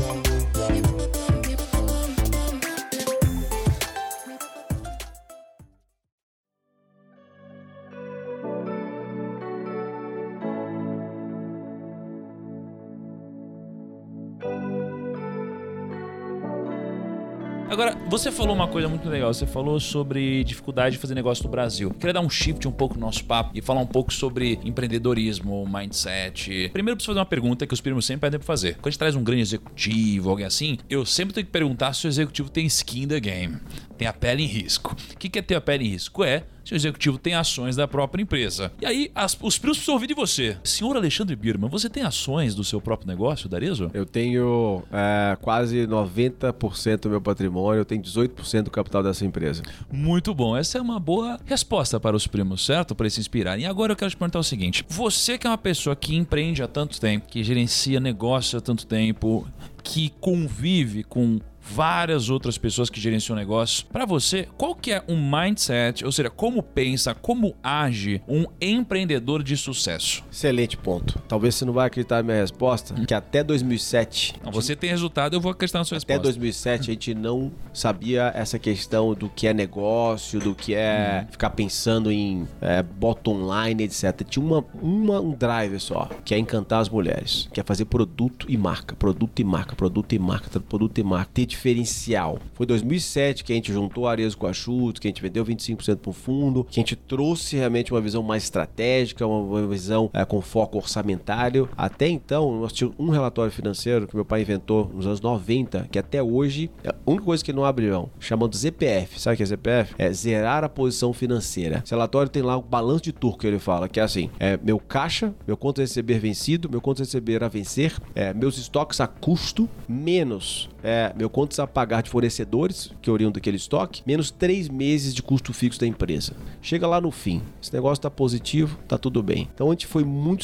[17.70, 19.32] Agora, você falou uma coisa muito legal.
[19.32, 21.92] Você falou sobre dificuldade de fazer negócio no Brasil.
[21.92, 25.68] Queria dar um shift um pouco no nosso papo e falar um pouco sobre empreendedorismo,
[25.68, 26.70] mindset.
[26.74, 28.74] Primeiro, preciso fazer uma pergunta que os primos sempre pedem pra fazer.
[28.74, 32.08] Quando a gente traz um grande executivo, alguém assim, eu sempre tenho que perguntar se
[32.08, 33.58] o executivo tem skin in the game.
[34.00, 34.96] Tem a pele em risco.
[35.14, 36.24] O que é ter a pele em risco?
[36.24, 38.72] É se o executivo tem ações da própria empresa.
[38.80, 40.56] E aí, as- os primos precisam ouvir de você.
[40.64, 43.90] Senhor Alexandre Birman, você tem ações do seu próprio negócio, Darezo?
[43.92, 49.64] Eu tenho é, quase 90% do meu patrimônio, eu tenho 18% do capital dessa empresa.
[49.92, 50.56] Muito bom.
[50.56, 52.94] Essa é uma boa resposta para os primos, certo?
[52.94, 53.64] Para eles se inspirarem.
[53.64, 56.62] E agora eu quero te perguntar o seguinte: você que é uma pessoa que empreende
[56.62, 59.48] há tanto tempo, que gerencia negócio há tanto tempo,
[59.84, 61.40] que convive com
[61.70, 63.84] várias outras pessoas que gerenciam negócios.
[63.84, 69.44] Para você, qual que é um mindset, ou seja, como pensa, como age um empreendedor
[69.44, 70.24] de sucesso?
[70.32, 71.20] Excelente ponto.
[71.28, 75.36] Talvez você não vai acreditar na minha resposta, que até 2007 Não, você tem resultado,
[75.36, 76.40] eu vou acreditar na sua Até resposta.
[76.40, 81.52] 2007 a gente não sabia essa questão do que é negócio, do que é ficar
[81.52, 84.24] pensando em é, bottom line, etc.
[84.28, 88.46] Tinha uma, uma, um driver só, que é encantar as mulheres, que é fazer produto
[88.50, 92.40] e marca, produto e marca, produto e marca, produto e marca, ter diferencial.
[92.54, 95.46] Foi 2007 que a gente juntou a Arezo com a Chutes, que a gente vendeu
[95.46, 100.10] 25% para o fundo, que a gente trouxe realmente uma visão mais estratégica, uma visão
[100.14, 101.70] é, com foco orçamentário.
[101.78, 106.00] Até então, nós tínhamos um relatório financeiro que meu pai inventou nos anos 90, que
[106.00, 109.20] até hoje é a única coisa que não abre mão, chamando ZPF.
[109.20, 109.96] Sabe o que é ZPF?
[109.98, 111.82] É zerar a posição financeira.
[111.84, 114.58] Esse relatório tem lá o balanço de turco que ele fala, que é assim: é
[114.58, 118.58] meu caixa, meu conto a receber vencido, meu conto a receber a vencer, é, meus
[118.58, 124.04] estoques a custo, menos é, meu conto a pagar de fornecedores, que oriam daquele estoque,
[124.06, 126.34] menos três meses de custo fixo da empresa.
[126.62, 129.48] Chega lá no fim, esse negócio está positivo, tá tudo bem.
[129.56, 130.44] Então a gente foi muito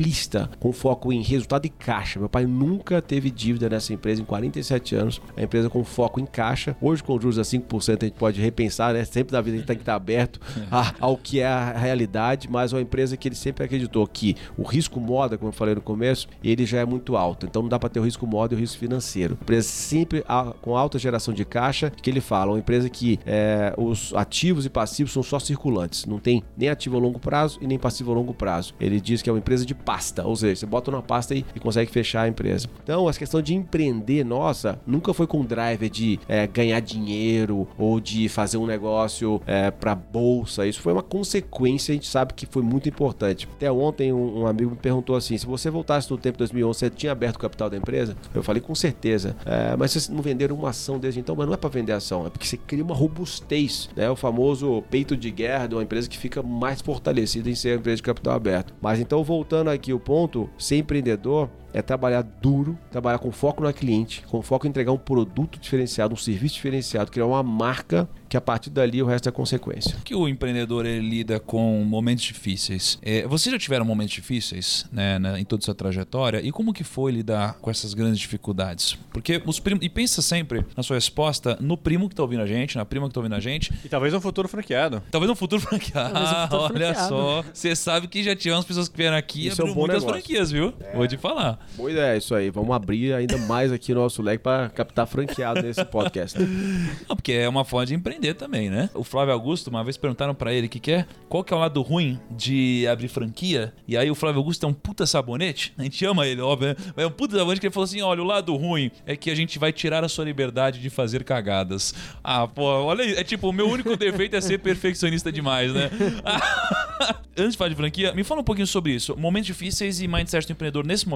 [0.00, 2.18] simplista, com foco em resultado e caixa.
[2.18, 6.26] Meu pai nunca teve dívida nessa empresa em 47 anos, a empresa com foco em
[6.26, 6.74] caixa.
[6.80, 9.04] Hoje, com juros a 5%, a gente pode repensar, né?
[9.04, 10.40] Sempre na vida a gente tem que estar aberto
[10.70, 14.36] a, ao que é a realidade, mas é uma empresa que ele sempre acreditou que
[14.56, 17.46] o risco moda, como eu falei no começo, ele já é muito alto.
[17.46, 19.36] Então não dá para ter o risco moda e o risco financeiro.
[19.42, 20.24] Empresa sempre
[20.62, 24.70] com alta geração de caixa, que ele fala, uma empresa que é, os ativos e
[24.70, 28.14] passivos são só circulantes, não tem nem ativo a longo prazo e nem passivo a
[28.14, 28.74] longo prazo.
[28.80, 31.44] Ele diz que é uma empresa de pasta, ou seja, você bota numa pasta e,
[31.52, 32.68] e consegue fechar a empresa.
[32.84, 37.98] Então, essa questão de empreender, nossa, nunca foi com driver de é, ganhar dinheiro ou
[37.98, 40.64] de fazer um negócio é, para bolsa.
[40.64, 43.48] Isso foi uma consequência, a gente sabe que foi muito importante.
[43.56, 46.88] Até ontem um, um amigo me perguntou assim, se você voltasse no tempo 2011, você
[46.88, 48.16] tinha aberto o capital da empresa?
[48.32, 49.34] Eu falei com certeza.
[49.44, 52.28] É, mas vocês não venderam uma ação desde então, mas não é para vender ação,
[52.28, 54.08] é porque você cria uma robustez, né?
[54.08, 57.80] O famoso peito de guerra de uma empresa que fica mais fortalecida em ser uma
[57.80, 58.72] empresa de capital aberto.
[58.80, 63.72] Mas então, voltando aqui o ponto, ser empreendedor é trabalhar duro, trabalhar com foco no
[63.72, 68.36] cliente, com foco em entregar um produto diferenciado, um serviço diferenciado, criar uma marca que
[68.36, 69.96] a partir dali o resto é consequência.
[70.04, 72.96] que o empreendedor ele lida com momentos difíceis?
[73.02, 76.40] É, vocês já tiveram momentos difíceis né, em toda essa trajetória?
[76.40, 78.96] E como que foi lidar com essas grandes dificuldades?
[79.12, 79.84] Porque os primos...
[79.84, 83.06] E pensa sempre na sua resposta no primo que está ouvindo a gente, na prima
[83.06, 83.72] que está ouvindo a gente.
[83.84, 85.02] E talvez um futuro franqueado.
[85.10, 86.18] Talvez um futuro franqueado.
[86.18, 87.08] Um futuro olha franqueado.
[87.08, 87.44] só.
[87.52, 90.22] Você sabe que já tivemos pessoas que vieram aqui e abriram é um muitas negócio.
[90.22, 90.72] franquias, viu?
[90.80, 90.96] É.
[90.96, 91.59] Vou te falar.
[91.76, 92.50] Boa ideia, isso aí.
[92.50, 96.38] Vamos abrir ainda mais aqui o nosso leque para captar franqueado nesse podcast.
[97.08, 98.90] Não, porque é uma forma de empreender também, né?
[98.94, 101.60] O Flávio Augusto, uma vez perguntaram para ele que que é, qual que é o
[101.60, 103.72] lado ruim de abrir franquia.
[103.86, 105.72] E aí o Flávio Augusto é um puta sabonete.
[105.78, 106.68] A gente ama ele, óbvio.
[106.68, 106.76] Né?
[106.96, 109.34] É um puta sabonete que ele falou assim: olha, o lado ruim é que a
[109.34, 111.94] gente vai tirar a sua liberdade de fazer cagadas.
[112.22, 113.14] Ah, pô, olha aí.
[113.14, 115.90] É tipo, o meu único defeito é ser perfeccionista demais, né?
[117.36, 119.16] Antes de falar de franquia, me fala um pouquinho sobre isso.
[119.16, 121.06] Momentos difíceis e mindset do empreendedor nesses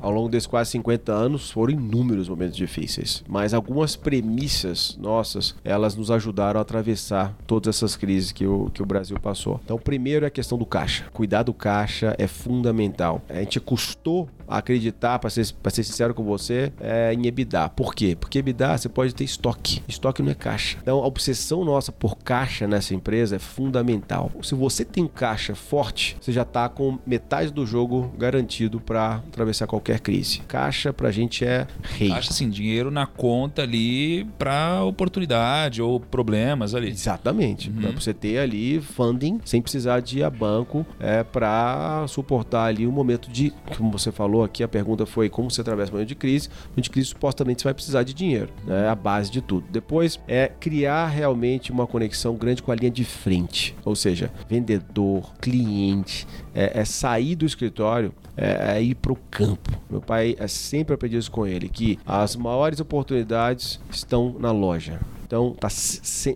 [0.00, 3.24] Ao longo desses quase 50 anos, foram inúmeros momentos difíceis.
[3.28, 8.82] Mas algumas premissas nossas, elas nos ajudaram a atravessar todas essas crises que o, que
[8.82, 9.60] o Brasil passou.
[9.64, 11.06] Então, primeiro é a questão do caixa.
[11.12, 13.22] Cuidar do caixa é fundamental.
[13.28, 17.68] A gente custou acreditar, para ser, ser sincero com você, é em EBITDA.
[17.70, 18.16] Por quê?
[18.18, 19.82] Porque EBITDA você pode ter estoque.
[19.88, 20.78] Estoque não é caixa.
[20.82, 24.30] Então, a obsessão nossa por caixa nessa empresa é fundamental.
[24.42, 29.66] Se você tem caixa forte, você já está com metade do jogo garantido para atravessar
[29.66, 30.40] qualquer crise.
[30.48, 32.08] Caixa pra gente é rei.
[32.08, 36.88] Caixa, assim, dinheiro na conta ali para oportunidade ou problemas ali.
[36.88, 37.70] Exatamente.
[37.70, 37.82] Uhum.
[37.82, 42.86] Para você ter ali funding sem precisar de ir a banco é, para suportar ali
[42.86, 46.08] um momento de, como você falou aqui, a pergunta foi como você atravessa um momento
[46.08, 46.48] de crise.
[46.48, 48.48] No momento de crise, supostamente, você vai precisar de dinheiro.
[48.64, 48.86] Né?
[48.86, 49.66] É a base de tudo.
[49.70, 53.74] Depois é criar realmente uma conexão grande com a linha de frente.
[53.84, 59.70] Ou seja, vendedor, cliente, é, é sair do escritório é, é ir para o campo.
[59.88, 65.00] Meu pai é sempre aprendi isso com ele, que as maiores oportunidades estão na loja.
[65.26, 65.68] Então, tá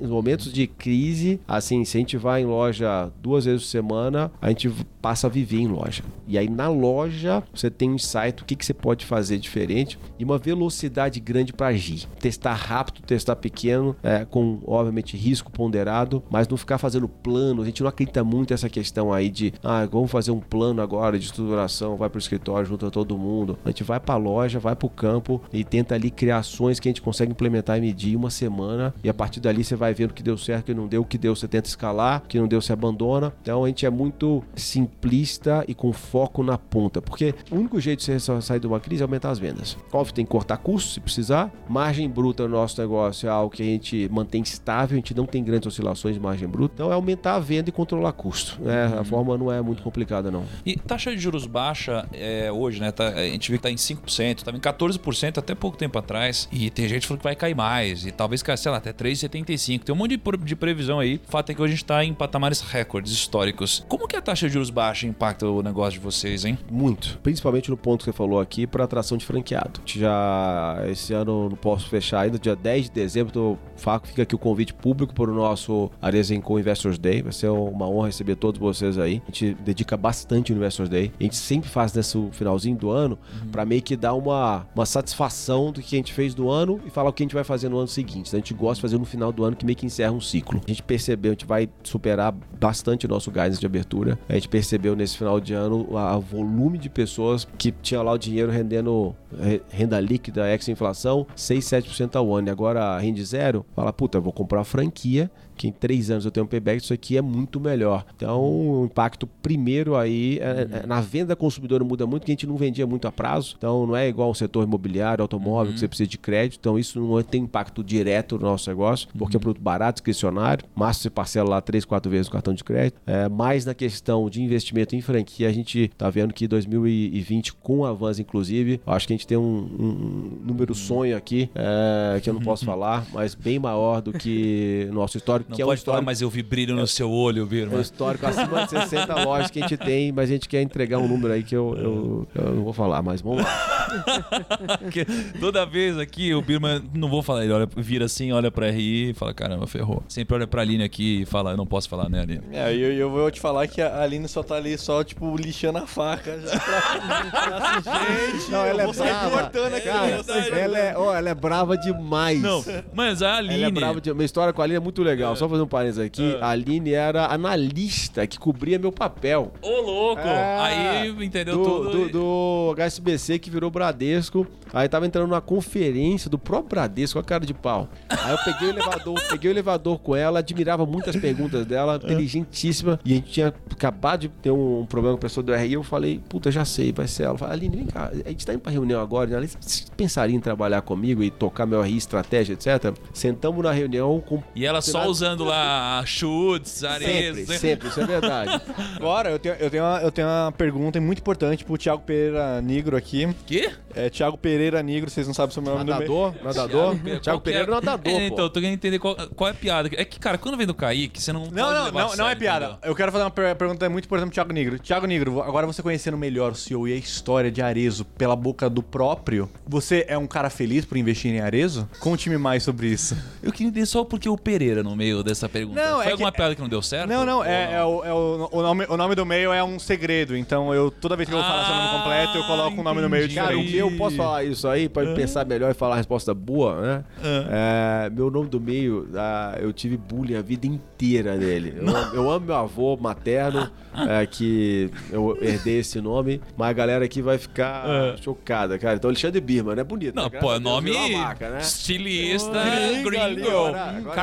[0.03, 4.49] momentos de crise, assim, se a gente vai em loja duas vezes por semana, a
[4.49, 4.71] gente
[5.01, 6.03] passa a viver em loja.
[6.27, 9.99] E aí na loja você tem um insight, o que, que você pode fazer diferente
[10.19, 12.07] e uma velocidade grande para agir.
[12.19, 17.63] Testar rápido, testar pequeno, é, com obviamente risco ponderado, mas não ficar fazendo plano.
[17.63, 21.19] A gente não acredita muito nessa questão aí de, ah, vamos fazer um plano agora
[21.19, 23.59] de estruturação, vai para o escritório, junta todo mundo.
[23.65, 26.79] A gente vai para a loja, vai para o campo e tenta ali criar ações
[26.79, 29.77] que a gente consegue implementar e medir em uma semana e a partir dali você
[29.77, 31.69] vai vendo o que deu certo, o que não deu, o que deu você tenta
[31.69, 33.33] escalar, o que não deu você abandona.
[33.43, 38.01] Então a gente é muito simplista e com foco na ponta, porque o único jeito
[38.01, 39.77] de você sair de uma crise é aumentar as vendas.
[39.93, 41.53] Óbvio, tem que cortar custos se precisar.
[41.69, 45.27] Margem bruta no nosso negócio é algo que a gente mantém estável, a gente não
[45.27, 46.75] tem grandes oscilações de margem bruta.
[46.75, 48.61] Então é aumentar a venda e controlar custo.
[48.61, 48.87] Né?
[48.99, 50.45] A forma não é muito complicada, não.
[50.65, 52.93] E taxa de juros baixa é, hoje, né?
[52.93, 56.49] Tá, a gente vê que está em 5%, estava em 14% até pouco tempo atrás.
[56.53, 58.07] E tem gente falando que vai cair mais.
[58.07, 59.85] E talvez se sei lá, até 3,75.
[59.85, 61.21] Tem um monte de, de previsão aí.
[61.27, 63.85] O fato é que hoje a gente tá em patamares recordes históricos.
[63.89, 66.59] Como que a taxa de juros baixa impacta o negócio de vocês, hein?
[66.71, 67.19] Muito.
[67.23, 69.73] Principalmente no ponto que você falou aqui, para atração de franqueado.
[69.77, 74.07] A gente Já esse ano não posso fechar ainda, dia 10 de dezembro, tô, Faco,
[74.07, 77.23] fica aqui o convite público para o nosso Arezenco Investors Day.
[77.23, 79.23] Vai ser uma honra receber todos vocês aí.
[79.27, 81.11] A gente dedica bastante no Investors Day.
[81.19, 83.19] A gente sempre faz nesse finalzinho do ano
[83.51, 86.91] para meio que dar uma, uma satisfação do que a gente fez do ano e
[86.91, 88.29] falar o que a gente vai fazer no ano seguinte.
[88.29, 90.21] Então, a gente gosta de fazer no final do ano que meio que encerra um
[90.21, 90.61] ciclo.
[90.65, 94.19] A gente percebeu, a gente vai superar bastante o nosso guidance de abertura.
[94.29, 98.19] A gente percebeu nesse final de ano o volume de pessoas que tinha lá o
[98.19, 102.49] dinheiro rendendo re- renda líquida, ex-inflação, 6, 7% ao ano.
[102.49, 105.31] E agora rende zero, fala, puta, eu vou comprar franquia
[105.61, 108.07] que em três anos eu tenho um payback, isso aqui é muito melhor.
[108.17, 112.47] Então, o impacto primeiro aí, é- é- na venda consumidora muda muito, que a gente
[112.47, 113.57] não vendia muito a prazo.
[113.59, 116.59] Então, não é igual o setor imobiliário, automóvel, que você precisa de crédito.
[116.59, 120.65] Então, isso não tem impacto direto no nosso negócio, porque é um produto barato, discricionário.
[120.75, 122.99] Máximo você parcela lá três, quatro vezes o cartão de crédito.
[123.07, 127.81] É, mais na questão de investimento em franquia, a gente tá vendo que 2020, com
[127.81, 132.19] o avanço, inclusive, eu acho que a gente tem um, um número sonho aqui, é,
[132.21, 135.65] que eu não posso falar, mas bem maior do que nosso histórico, Não que é
[135.65, 138.71] um pode falar, mas eu vi brilho no seu olho, é um histórico acima de
[138.71, 141.57] 60 lojas que a gente tem, mas a gente quer entregar um número aí que
[141.57, 143.81] eu, eu, eu não vou falar, mas vamos lá.
[144.79, 145.05] Porque
[145.41, 149.11] toda vez aqui o Birman, não vou falar, ele olha, vira assim, olha pra RI
[149.11, 150.03] e fala: caramba, ferrou.
[150.09, 152.43] Sempre olha pra Aline aqui e fala: eu não posso falar, né, Aline?
[152.53, 155.79] É, eu, eu vou te falar que a Aline só tá ali só, tipo, lixando
[155.79, 157.81] a faca já pra...
[157.81, 159.51] Gente, Não, ela eu é brava.
[159.51, 160.25] Cara,
[160.59, 162.41] ela, é, ó, ela é brava demais.
[162.41, 163.55] Não, mas a Aline.
[163.55, 164.13] Ela é brava de...
[164.13, 165.30] Minha história com a Aline é muito legal.
[165.37, 166.35] Só fazer um parênteses aqui.
[166.35, 166.43] É.
[166.43, 169.53] A Aline era analista que cobria meu papel.
[169.63, 170.23] Ô, louco!
[170.23, 172.09] É, Aí entendeu do, tudo.
[172.09, 174.47] do, do HSBC que virou Bradesco.
[174.73, 177.89] Aí tava entrando numa conferência do próprio Bradesco, com a cara de pau.
[178.09, 181.97] Aí eu peguei o elevador, peguei o elevador com ela, admirava muito as perguntas dela,
[181.97, 183.01] inteligentíssima.
[183.05, 185.73] E a gente tinha acabado de ter um, problema com a pessoa do RI.
[185.73, 187.35] Eu falei, puta, já sei, vai ser ela.
[187.35, 189.37] Eu falei, Aline, vem cá, a gente tá indo pra reunião agora, né?
[189.37, 192.95] Aline, Você pensaria em trabalhar comigo e tocar meu RI, estratégia, etc?
[193.13, 194.43] Sentamos na reunião com.
[194.55, 197.37] E ela só usando lá chutes, areias.
[197.37, 198.61] Sempre, sempre, isso é verdade.
[198.97, 202.61] Agora, eu tenho, eu, tenho uma, eu tenho uma pergunta muito importante pro Thiago Pereira
[202.63, 203.29] Negro aqui.
[203.47, 203.71] Quê?
[203.95, 206.01] É Thiago Pereira Negro, vocês não sabem o seu nome do meio.
[206.01, 206.97] Nadador, nadador.
[207.21, 209.55] Thiago que Pereira é nadador, É, então, eu tô querendo entender qual, qual é a
[209.55, 209.91] piada.
[209.93, 211.41] É que, cara, quando vem do Kaique, você não.
[211.41, 212.65] Não, pode não, levar a não, não é piada.
[212.67, 212.81] entendeu?
[212.91, 214.79] Eu quero fazer uma per- pergunta muito importante pro Thiago Negro.
[214.79, 218.71] Thiago Negro, agora você conhecendo melhor o CEO e a história de Arezo pela boca
[218.71, 221.89] do próprio, você é um cara feliz por investir em Arezo?
[221.99, 223.17] Conte-me mais sobre isso.
[223.43, 225.81] Eu queria entender só porque o Pereira no meio dessa pergunta.
[225.83, 227.09] Não, Foi é alguma que- piada que não deu certo?
[227.09, 229.79] Não, não, é, é o, é o, o nome, o nome do meio é um
[229.79, 230.37] segredo.
[230.37, 233.01] Então eu toda vez que eu vou falar seu nome completo, eu coloco o nome
[233.01, 233.35] no meio entendi.
[233.41, 235.15] Cara, o meu, posso falar isso aí pra Ah.
[235.15, 237.05] pensar melhor e falar a resposta boa, né?
[237.51, 241.75] É, meu nome do meio, ah, eu tive bullying a vida inteira dele.
[241.77, 243.71] Eu, amo- eu amo meu avô materno,
[244.09, 247.85] é, que eu herdei esse nome, mas a galera aqui vai ficar
[248.23, 248.97] chocada, cara.
[248.97, 249.85] Então, Alexandre Birman, né?
[249.85, 250.15] Bonito.
[250.15, 250.39] Não, né?
[250.39, 251.61] pô, nome marca, né?
[251.61, 254.15] estilista, Gringo gringo, ali, agora- agora-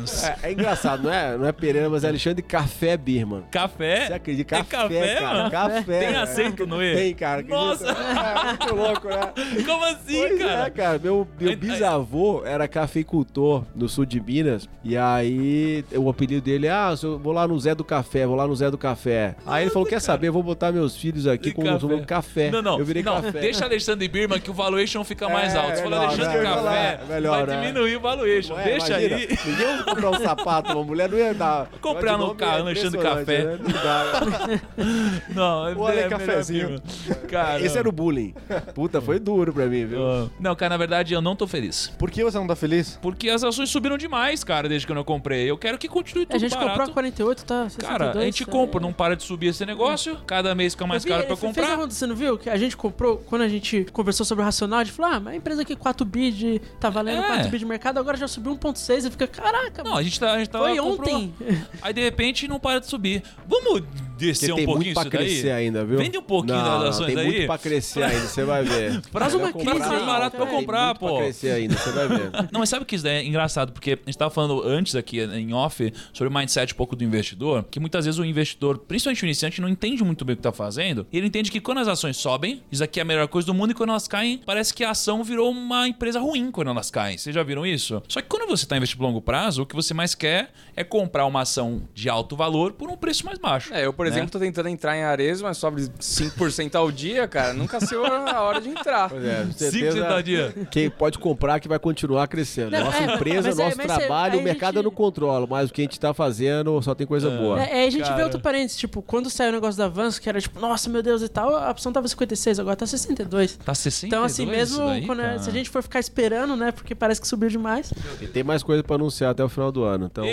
[0.00, 3.42] Kardashians, É, é engraçado, não é, não é Pereira, mas é Alexandre Café Birman.
[3.50, 4.06] café.
[4.06, 4.56] Você acredita?
[4.56, 5.36] Tem Café, cara.
[5.36, 5.50] mano?
[5.50, 5.98] Café.
[6.00, 6.16] Tem né?
[6.18, 6.94] acento no E?
[6.94, 7.42] Tem, cara.
[7.42, 7.86] Nossa.
[7.90, 9.32] É, muito louco, né?
[9.64, 10.66] Como assim, Pois cara?
[10.66, 10.98] É, cara.
[10.98, 14.68] Meu, meu bisavô era cafeicultor no sul de Minas.
[14.84, 18.36] E aí o apelido dele é: Ah, eu vou lá no Zé do Café, vou
[18.36, 19.34] lá no Zé do Café.
[19.46, 20.28] Aí ele falou: Quer saber?
[20.28, 22.50] Eu vou botar meus filhos aqui com o nome café.
[22.50, 22.78] Não, não.
[22.78, 23.40] Eu virei não, café.
[23.40, 25.76] deixa Alexandre Birman que o valuation fica mais É, alto.
[25.76, 26.44] Se for melhor, Alexandre né?
[26.44, 27.60] Café, Melhor, vai né?
[27.66, 28.54] diminuir o valuation.
[28.54, 29.28] Ué, deixa aí.
[29.44, 31.68] Ninguém comprar um sapato, uma mulher não ia dar.
[31.80, 33.44] Comprar no carro, é Alexandre impressionante, Café.
[33.44, 33.58] né?
[33.62, 35.26] Não dá.
[35.34, 36.80] Não, é, O é melhor Cafezinho.
[37.28, 38.34] Cara, Esse era o bullying.
[38.74, 40.06] Puta, foi duro pra mim, viu?
[40.06, 40.28] Ah.
[40.38, 41.88] Não, cara, na verdade eu não tô feliz.
[41.98, 42.98] Por que você não tá feliz?
[43.00, 45.48] Porque as ações subiram demais, cara, desde que eu não comprei.
[45.50, 46.68] Eu quero que continue tudo A gente barato.
[46.70, 47.68] comprou a 48, tá?
[47.68, 48.46] 62, Cara, a gente é.
[48.46, 50.16] compra, não para de subir esse negócio.
[50.26, 51.72] Cada mês fica mais vi, caro pra ele fez comprar.
[51.72, 52.38] a ronda, você não viu?
[52.38, 55.20] Que a gente comprou, quando a gente conversou sobre o racional, a gente falou, ah,
[55.20, 57.26] mas a empresa aqui 4 bi de, tá valendo É.
[57.26, 60.32] 4 bi de mercado, agora já subiu 1.6 e fica, caraca, Não, a gente tá.
[60.32, 61.34] A gente foi ontem.
[61.82, 63.22] Aí de repente não para de subir.
[63.46, 63.82] Vamos
[64.16, 65.28] descer um tem pouquinho muito pra isso daí?
[65.28, 65.98] crescer ainda, viu?
[65.98, 67.26] Vende um pouquinho não, das não, ações tem aí.
[67.26, 69.02] muito pra crescer ainda, você vai ver.
[69.10, 71.08] Faz uma crise mais barato pra comprar, muito pô.
[71.08, 72.30] Pra crescer ainda, você vai ver.
[72.52, 75.20] Não, mas sabe que isso daí é engraçado, porque a gente tava falando antes aqui
[75.20, 79.22] em off sobre o mindset um pouco do investidor, que muitas vezes o investidor, principalmente
[79.22, 81.06] o iniciante, não entende muito bem o que tá fazendo.
[81.12, 83.54] E ele entende que quando as ações sobem, isso aqui é a melhor coisa do
[83.54, 86.90] mundo, e quando elas caem, parece que a ação virou uma empresa ruim quando elas
[86.90, 87.18] caem.
[87.18, 88.02] Vocês já viram isso?
[88.08, 90.84] Só que quando você está investindo por longo prazo, o que você mais quer é
[90.84, 93.72] comprar uma ação de alto valor por um preço mais baixo.
[93.72, 94.16] É, eu, por né?
[94.16, 97.52] exemplo, tô tentando entrar em Arezo, mas sobe 5% ao dia, cara.
[97.52, 99.08] Nunca sei a hora de entrar.
[99.08, 100.54] Pois é, 5% ao dia.
[100.70, 102.70] Quem pode comprar que vai continuar crescendo.
[102.70, 105.46] Não, Nossa é, empresa, mas é- nosso mas é- trabalho, o mercado eu não controlo,
[105.48, 107.60] mas o que a gente tá fazendo só tem coisa boa.
[107.62, 108.16] É, aí a gente Cara.
[108.16, 111.02] vê outro parênteses, tipo, quando saiu o negócio da Vans, que era tipo, nossa, meu
[111.02, 113.56] Deus e tal, a opção tava 56, agora tá 62.
[113.64, 115.38] Tá 62 Então, assim, mesmo daí, quando, cara?
[115.38, 117.92] se a gente for ficar esperando, né, porque parece que subiu demais.
[118.20, 120.06] E tem mais coisa pra anunciar até o final do ano.
[120.10, 120.24] Então,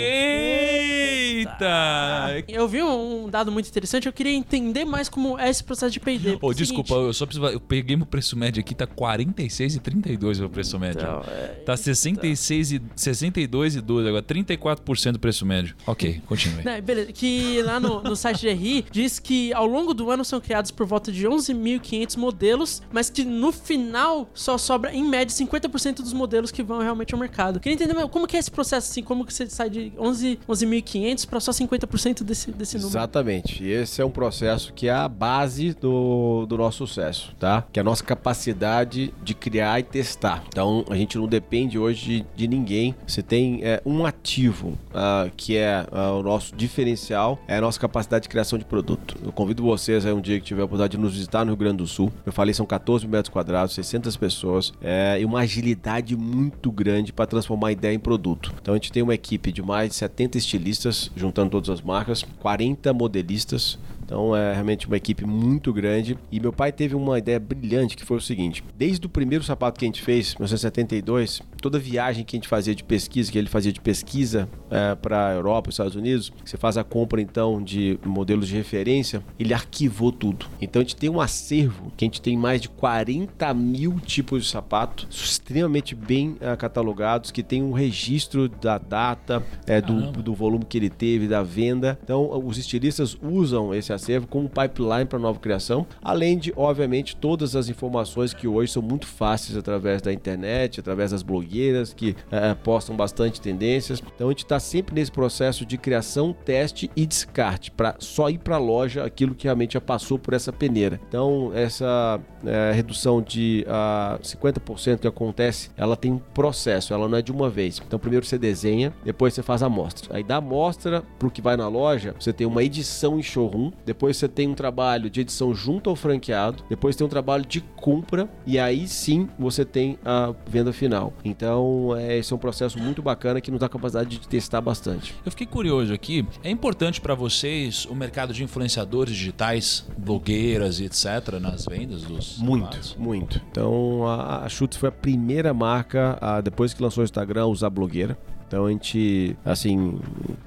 [1.44, 2.44] Eita!
[2.48, 6.00] Eu vi um dado muito interessante, eu queria entender mais como é esse processo de
[6.00, 6.30] P&D.
[6.30, 7.46] Ô, porque o desculpa, seguinte, eu só preciso.
[7.46, 11.00] Eu peguei meu preço médio aqui, tá 46 e 32 o preço médio.
[11.00, 15.74] Então, é, Tá 66 e 62 e 12, agora 34% do preço médio.
[15.86, 16.64] Ok, continue.
[16.64, 20.24] Né, beleza, que lá no, no site de RI diz que ao longo do ano
[20.24, 25.34] são criados por volta de 11.500 modelos, mas que no final só sobra em média
[25.34, 27.60] 50% dos modelos que vão realmente ao mercado.
[27.60, 31.26] Queria entender como que é esse processo assim, como que você sai de 11 11.500
[31.26, 32.90] para só 50% desse, desse número.
[32.90, 33.53] Exatamente.
[33.62, 37.64] Esse é um processo que é a base do, do nosso sucesso, tá?
[37.72, 40.42] Que é a nossa capacidade de criar e testar.
[40.48, 42.94] Então, a gente não depende hoje de, de ninguém.
[43.06, 47.78] Você tem é, um ativo ah, que é ah, o nosso diferencial, é a nossa
[47.78, 49.16] capacidade de criação de produto.
[49.22, 51.58] Eu convido vocês aí um dia que tiver a oportunidade de nos visitar no Rio
[51.58, 52.10] Grande do Sul.
[52.24, 57.26] Eu falei, são 14 metros quadrados, 600 pessoas é, e uma agilidade muito grande para
[57.26, 58.52] transformar ideia em produto.
[58.60, 62.24] Então, a gente tem uma equipe de mais de 70 estilistas, juntando todas as marcas,
[62.40, 63.43] 40 modelistas.
[63.44, 66.16] pistas Então é realmente uma equipe muito grande.
[66.30, 69.78] E meu pai teve uma ideia brilhante que foi o seguinte: desde o primeiro sapato
[69.78, 73.38] que a gente fez, em 1972, toda viagem que a gente fazia de pesquisa, que
[73.38, 77.62] ele fazia de pesquisa é, para a Europa, Estados Unidos, você faz a compra então
[77.62, 80.46] de modelos de referência, ele arquivou tudo.
[80.60, 84.44] Então a gente tem um acervo que a gente tem mais de 40 mil tipos
[84.44, 90.34] de sapato, extremamente bem ah, catalogados, que tem um registro da data, é, do, do
[90.34, 91.98] volume que ele teve, da venda.
[92.02, 97.56] Então os estilistas usam esse acervo como pipeline para nova criação, além de, obviamente, todas
[97.56, 102.54] as informações que hoje são muito fáceis através da internet, através das blogueiras que eh,
[102.62, 104.02] postam bastante tendências.
[104.14, 108.38] Então a gente está sempre nesse processo de criação, teste e descarte para só ir
[108.38, 111.00] para a loja aquilo que realmente já passou por essa peneira.
[111.08, 117.18] Então essa eh, redução de ah, 50% que acontece, ela tem um processo, ela não
[117.18, 117.80] é de uma vez.
[117.86, 120.16] Então primeiro você desenha, depois você faz a amostra.
[120.16, 123.70] Aí da amostra para o que vai na loja, você tem uma edição em showroom,
[123.84, 127.60] depois você tem um trabalho de edição junto ao franqueado, depois tem um trabalho de
[127.60, 131.12] compra e aí sim você tem a venda final.
[131.24, 135.14] Então, é, esse é um processo muito bacana que nos dá capacidade de testar bastante.
[135.24, 136.26] Eu fiquei curioso aqui.
[136.42, 141.38] É importante pra vocês o mercado de influenciadores digitais, blogueiras e etc.
[141.40, 143.40] nas vendas dos Muito, muito.
[143.50, 147.46] Então, a, a Schutz foi a primeira marca, a, depois que lançou o Instagram, a
[147.46, 148.16] usar blogueira.
[148.54, 149.98] Então a gente, assim,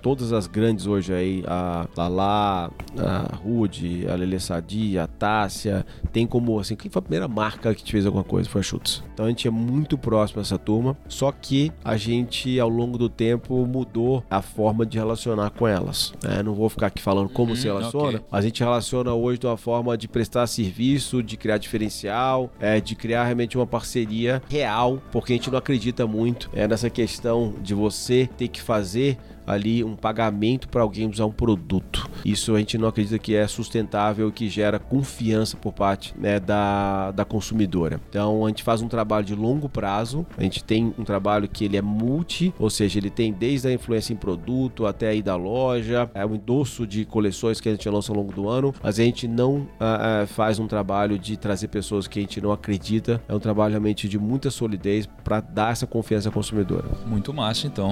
[0.02, 6.26] todas as grandes hoje aí, a Lala, a Rude, a Lele Sadi, a Tássia, tem
[6.26, 8.50] como, assim, quem foi a primeira marca que fez alguma coisa?
[8.50, 9.04] Foi a Schutz.
[9.14, 13.10] Então a gente é muito próximo dessa turma, só que a gente, ao longo do
[13.10, 16.14] tempo, mudou a forma de relacionar com elas.
[16.24, 16.42] né?
[16.42, 18.22] Não vou ficar aqui falando como Uhum, se relaciona, ok.
[18.32, 22.96] a gente relaciona hoje de uma forma de prestar serviço, de criar diferencial, é, de
[22.96, 27.74] criar realmente uma parceria real, porque a gente não acredita muito é, nessa questão de
[27.74, 27.97] você
[28.38, 29.18] ter que fazer
[29.48, 32.10] ali um pagamento para alguém usar um produto.
[32.26, 37.12] Isso a gente não acredita que é sustentável, que gera confiança por parte né, da,
[37.12, 38.02] da consumidora.
[38.10, 41.64] Então a gente faz um trabalho de longo prazo, a gente tem um trabalho que
[41.64, 45.36] ele é multi, ou seja, ele tem desde a influência em produto até aí da
[45.36, 49.00] loja, é um endosso de coleções que a gente lança ao longo do ano, mas
[49.00, 52.52] a gente não ah, ah, faz um trabalho de trazer pessoas que a gente não
[52.52, 56.86] acredita, é um trabalho realmente de muita solidez para dar essa confiança à consumidora.
[57.06, 57.92] Muito massa, então.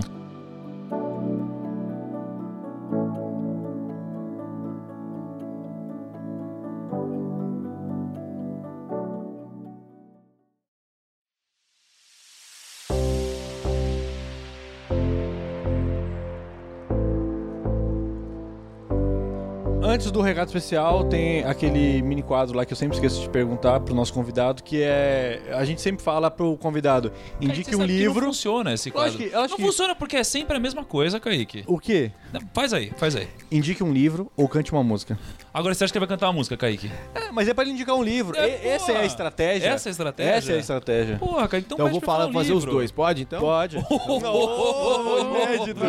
[20.16, 23.94] Do recado especial, tem aquele mini quadro lá que eu sempre esqueço de perguntar pro
[23.94, 25.42] nosso convidado, que é.
[25.54, 27.12] A gente sempre fala pro convidado,
[27.42, 28.22] indique Você um livro.
[28.22, 29.18] Não funciona esse quadro.
[29.18, 31.64] que- não que- funciona porque é sempre a mesma coisa, Kaique.
[31.68, 32.12] O quê?
[32.54, 33.28] Faz aí, faz aí.
[33.52, 35.18] Indique um livro ou cante uma música.
[35.54, 36.92] Agora você acha que vai cantar uma música, Kaique?
[37.14, 38.38] É, mas é pra ele indicar um livro.
[38.38, 39.68] É, E- essa é a estratégia.
[39.70, 40.32] Essa é a estratégia?
[40.38, 41.18] Essa é a estratégia.
[41.18, 42.72] Porra, Kaique, então, Então eu vou falar, um fazer os livro.
[42.78, 43.40] dois, pode então?
[43.40, 43.78] Pode.
[43.78, 43.82] O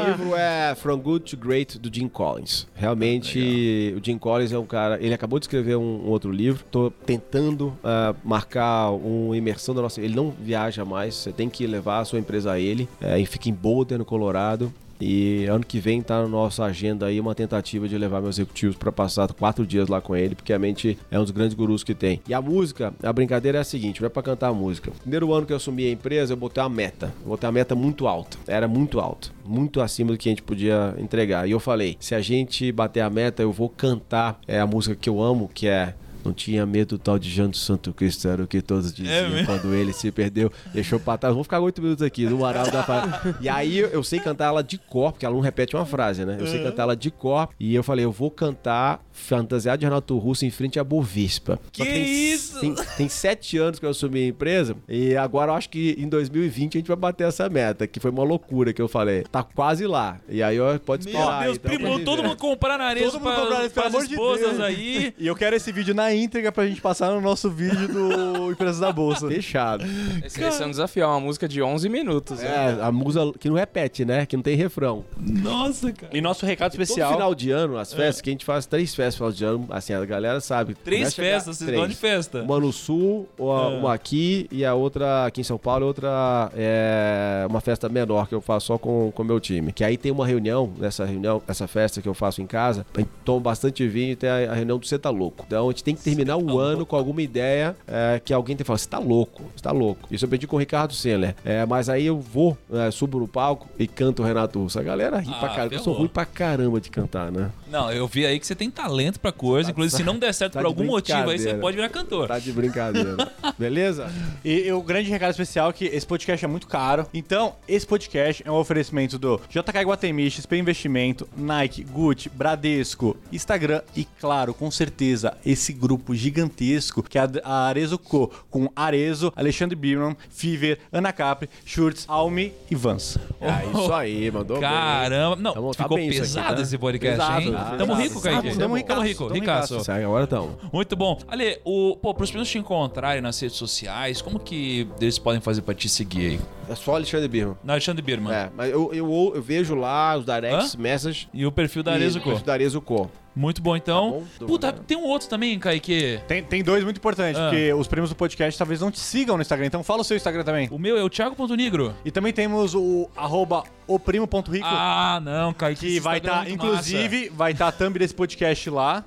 [0.08, 2.66] livro é From Good to Great do Jim Collins.
[2.74, 4.98] Realmente, o Jim Collins é um cara.
[5.00, 6.64] Ele acabou de escrever um, um outro livro.
[6.70, 10.00] Tô tentando ah, marcar uma imersão da nossa.
[10.00, 11.14] Ele não viaja mais.
[11.14, 12.88] Você tem que levar a sua empresa a ele.
[13.00, 14.72] É, e fica em Boulder, no Colorado.
[15.00, 18.76] E ano que vem tá na nossa agenda aí uma tentativa de levar meus executivos
[18.76, 21.84] para passar quatro dias lá com ele, porque a mente é um dos grandes gurus
[21.84, 22.20] que tem.
[22.28, 24.90] E a música, a brincadeira é a seguinte: não é para cantar a música.
[25.00, 27.12] Primeiro ano que eu assumi a empresa, eu botei uma meta.
[27.22, 28.38] Eu botei uma meta muito alta.
[28.46, 29.28] Era muito alta.
[29.44, 31.46] Muito acima do que a gente podia entregar.
[31.48, 34.94] E eu falei: se a gente bater a meta, eu vou cantar é, a música
[34.94, 35.94] que eu amo, que é.
[36.26, 39.46] Não tinha medo tal de Janto Santo Cristo, era o que todos diziam mesmo?
[39.46, 41.32] quando ele se perdeu, deixou pra trás.
[41.34, 44.62] Vamos ficar oito minutos aqui, no Aral da Fa- E aí eu sei cantar ela
[44.62, 46.36] de cor, porque ela não repete uma frase, né?
[46.40, 47.48] Eu sei cantar ela de cor.
[47.58, 51.58] E eu falei, eu vou cantar Fantasiado de Renato Russo em frente à Bovispa.
[51.72, 52.60] Que tem, isso?
[52.60, 54.76] Tem, tem sete anos que eu assumi a empresa.
[54.88, 58.10] E agora eu acho que em 2020 a gente vai bater essa meta, que foi
[58.10, 59.22] uma loucura que eu falei.
[59.30, 60.18] Tá quase lá.
[60.28, 61.44] E aí ó, pode Meu esperar.
[61.44, 64.12] Deus, então, primo, todo mundo comprar na Arezzo Todo mundo pra, comprar pras amor de
[64.14, 64.60] esposas Deus.
[64.60, 65.14] aí.
[65.18, 68.80] E eu quero esse vídeo na íntegra pra gente passar no nosso vídeo do Empresas
[68.80, 69.28] da Bolsa.
[69.28, 69.84] Fechado.
[70.24, 72.40] Esse, esse é um desafio, é uma música de 11 minutos.
[72.40, 72.76] né?
[72.80, 74.26] É, a musa que não repete, né?
[74.26, 75.04] Que não tem refrão.
[75.18, 76.16] Nossa, cara.
[76.16, 77.12] E nosso recado Todo especial.
[77.12, 79.66] final de ano, as festas, que a gente faz três festas no final de ano,
[79.70, 80.74] assim, a galera sabe.
[80.74, 82.42] Três festas, vocês gostam de festa.
[82.42, 86.50] Uma no sul, uma, uma aqui e a outra aqui em São Paulo e outra
[86.54, 89.72] é uma festa menor que eu faço só com o meu time.
[89.72, 92.98] Que aí tem uma reunião, nessa reunião, essa festa que eu faço em casa, a
[92.98, 95.44] gente toma bastante vinho e tem a, a reunião do Você Tá Louco.
[95.46, 98.62] Então a gente tem que terminar o ano com alguma ideia é, que alguém tem
[98.62, 100.06] que falar, você tá louco, você tá louco.
[100.10, 101.34] Isso eu aprendi com o Ricardo Seller.
[101.44, 104.78] É, mas aí eu vou, é, subo no palco e canto o Renato Russo.
[104.78, 105.74] A galera ri Ah, pra caramba.
[105.74, 107.50] Eu sou ruim pra caramba de cantar, né?
[107.70, 109.70] Não, eu vi aí que você tem talento pra coisa.
[109.70, 112.28] Inclusive, se não der certo tá por de algum motivo aí, você pode virar cantor.
[112.28, 113.16] Tá de brincadeira.
[113.58, 114.10] Beleza?
[114.44, 117.06] E o grande recado especial é que esse podcast é muito caro.
[117.12, 123.82] Então, esse podcast é um oferecimento do JK Guatemi, XP Investimento, Nike, Gucci, Bradesco, Instagram
[123.96, 129.74] e, claro, com certeza, esse grupo gigantesco que é a- Arezo Co, com Arezo, Alexandre
[129.76, 133.18] Birman, Fiverr, Ana Capri, Schurtz, Almi e Vans.
[133.40, 134.68] É isso aí, mandou bem.
[134.68, 135.36] Caramba.
[135.36, 136.62] Não, Tamo- tá ficou bem pesado tá?
[136.62, 137.50] esse podcast, Pesado, hein?
[137.52, 137.78] pesado.
[137.78, 138.56] Tamo rico, Kaique.
[138.58, 139.32] Tamo rico, tamo ricaço.
[139.34, 139.80] ricaço.
[139.84, 140.50] Sai, agora estamos.
[140.72, 141.18] Muito bom.
[141.28, 145.62] Ale, o, pô, pros pessoas te encontrarem nas redes sociais, como que eles podem fazer
[145.62, 146.40] pra te seguir aí?
[146.68, 147.56] É só Alexandre Birman.
[147.62, 148.32] Na Alexandre Birman.
[148.34, 151.28] É, mas eu, eu, eu vejo lá os directs, messages.
[151.32, 152.32] E o perfil da Arezo Co.
[152.32, 153.10] e Da Arezo Co.
[153.36, 154.22] Muito bom, então.
[154.38, 154.46] Tá bom?
[154.46, 156.18] Puta, tem um outro também, Kaique.
[156.26, 157.48] Tem, tem dois muito importantes, Ah.
[157.50, 160.16] porque os prêmios do podcast talvez não te sigam no Instagram, então fala o seu
[160.16, 160.68] Instagram também.
[160.72, 161.94] O meu é o Thiago.negro.
[162.04, 165.86] E também temos o arroba oprimo.rico, Ah, não, Kaique.
[165.86, 166.88] que vai estar, é muito massa.
[166.90, 169.04] inclusive, vai estar a thumb desse podcast lá.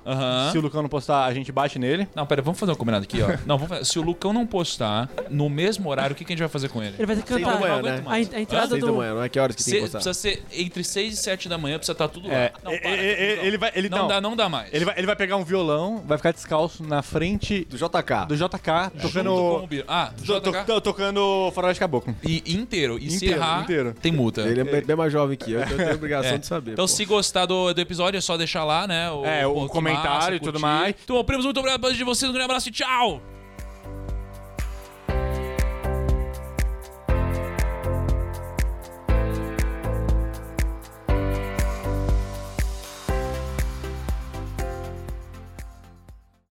[0.52, 2.08] Se o Lucão não postar, a gente bate nele.
[2.14, 3.28] Não, pera, vamos fazer um combinado aqui, ó.
[3.46, 3.84] Não, vamos fazer.
[3.84, 6.68] Se o Lucão não postar no mesmo horário, o que, que a gente vai fazer
[6.68, 6.94] com ele?
[6.98, 7.68] Ele vai ter que Seis da cantar.
[7.68, 8.02] manhã, né?
[8.06, 8.94] A, a entrada da do.
[8.94, 9.98] manhã, não é que horas que tem Se- que postar?
[9.98, 12.34] precisa ser entre 6 e 7 da manhã, precisa estar tudo lá.
[12.34, 12.94] É, Não, e- para, e-
[13.32, 13.44] e- não.
[13.44, 14.72] ele vai, ele não, não, dá, não dá mais.
[14.72, 18.26] Ele vai, ele vai pegar um violão, vai ficar descalço na frente Do JK.
[18.28, 18.46] do JK,
[18.94, 19.68] o tocando.
[19.88, 20.64] Ah, to- JK.
[20.66, 22.14] to- tocando Faroeste Caboclo.
[22.26, 22.98] E inteiro.
[22.98, 23.94] E se Inteiro, errar, inteiro.
[24.00, 24.42] tem multa.
[24.42, 26.38] Ele é bem mais jovem que eu, então eu tenho a obrigação É.
[26.38, 26.72] de saber.
[26.72, 26.88] Então, pô.
[26.88, 29.10] se gostar do, do episódio, é só deixar lá, né?
[29.10, 30.62] O, É, que comentário massa, e tudo curtir.
[30.62, 30.94] mais.
[31.04, 32.28] Então, primos, muito obrigado por de vocês.
[32.28, 33.20] Um grande abraço e tchau!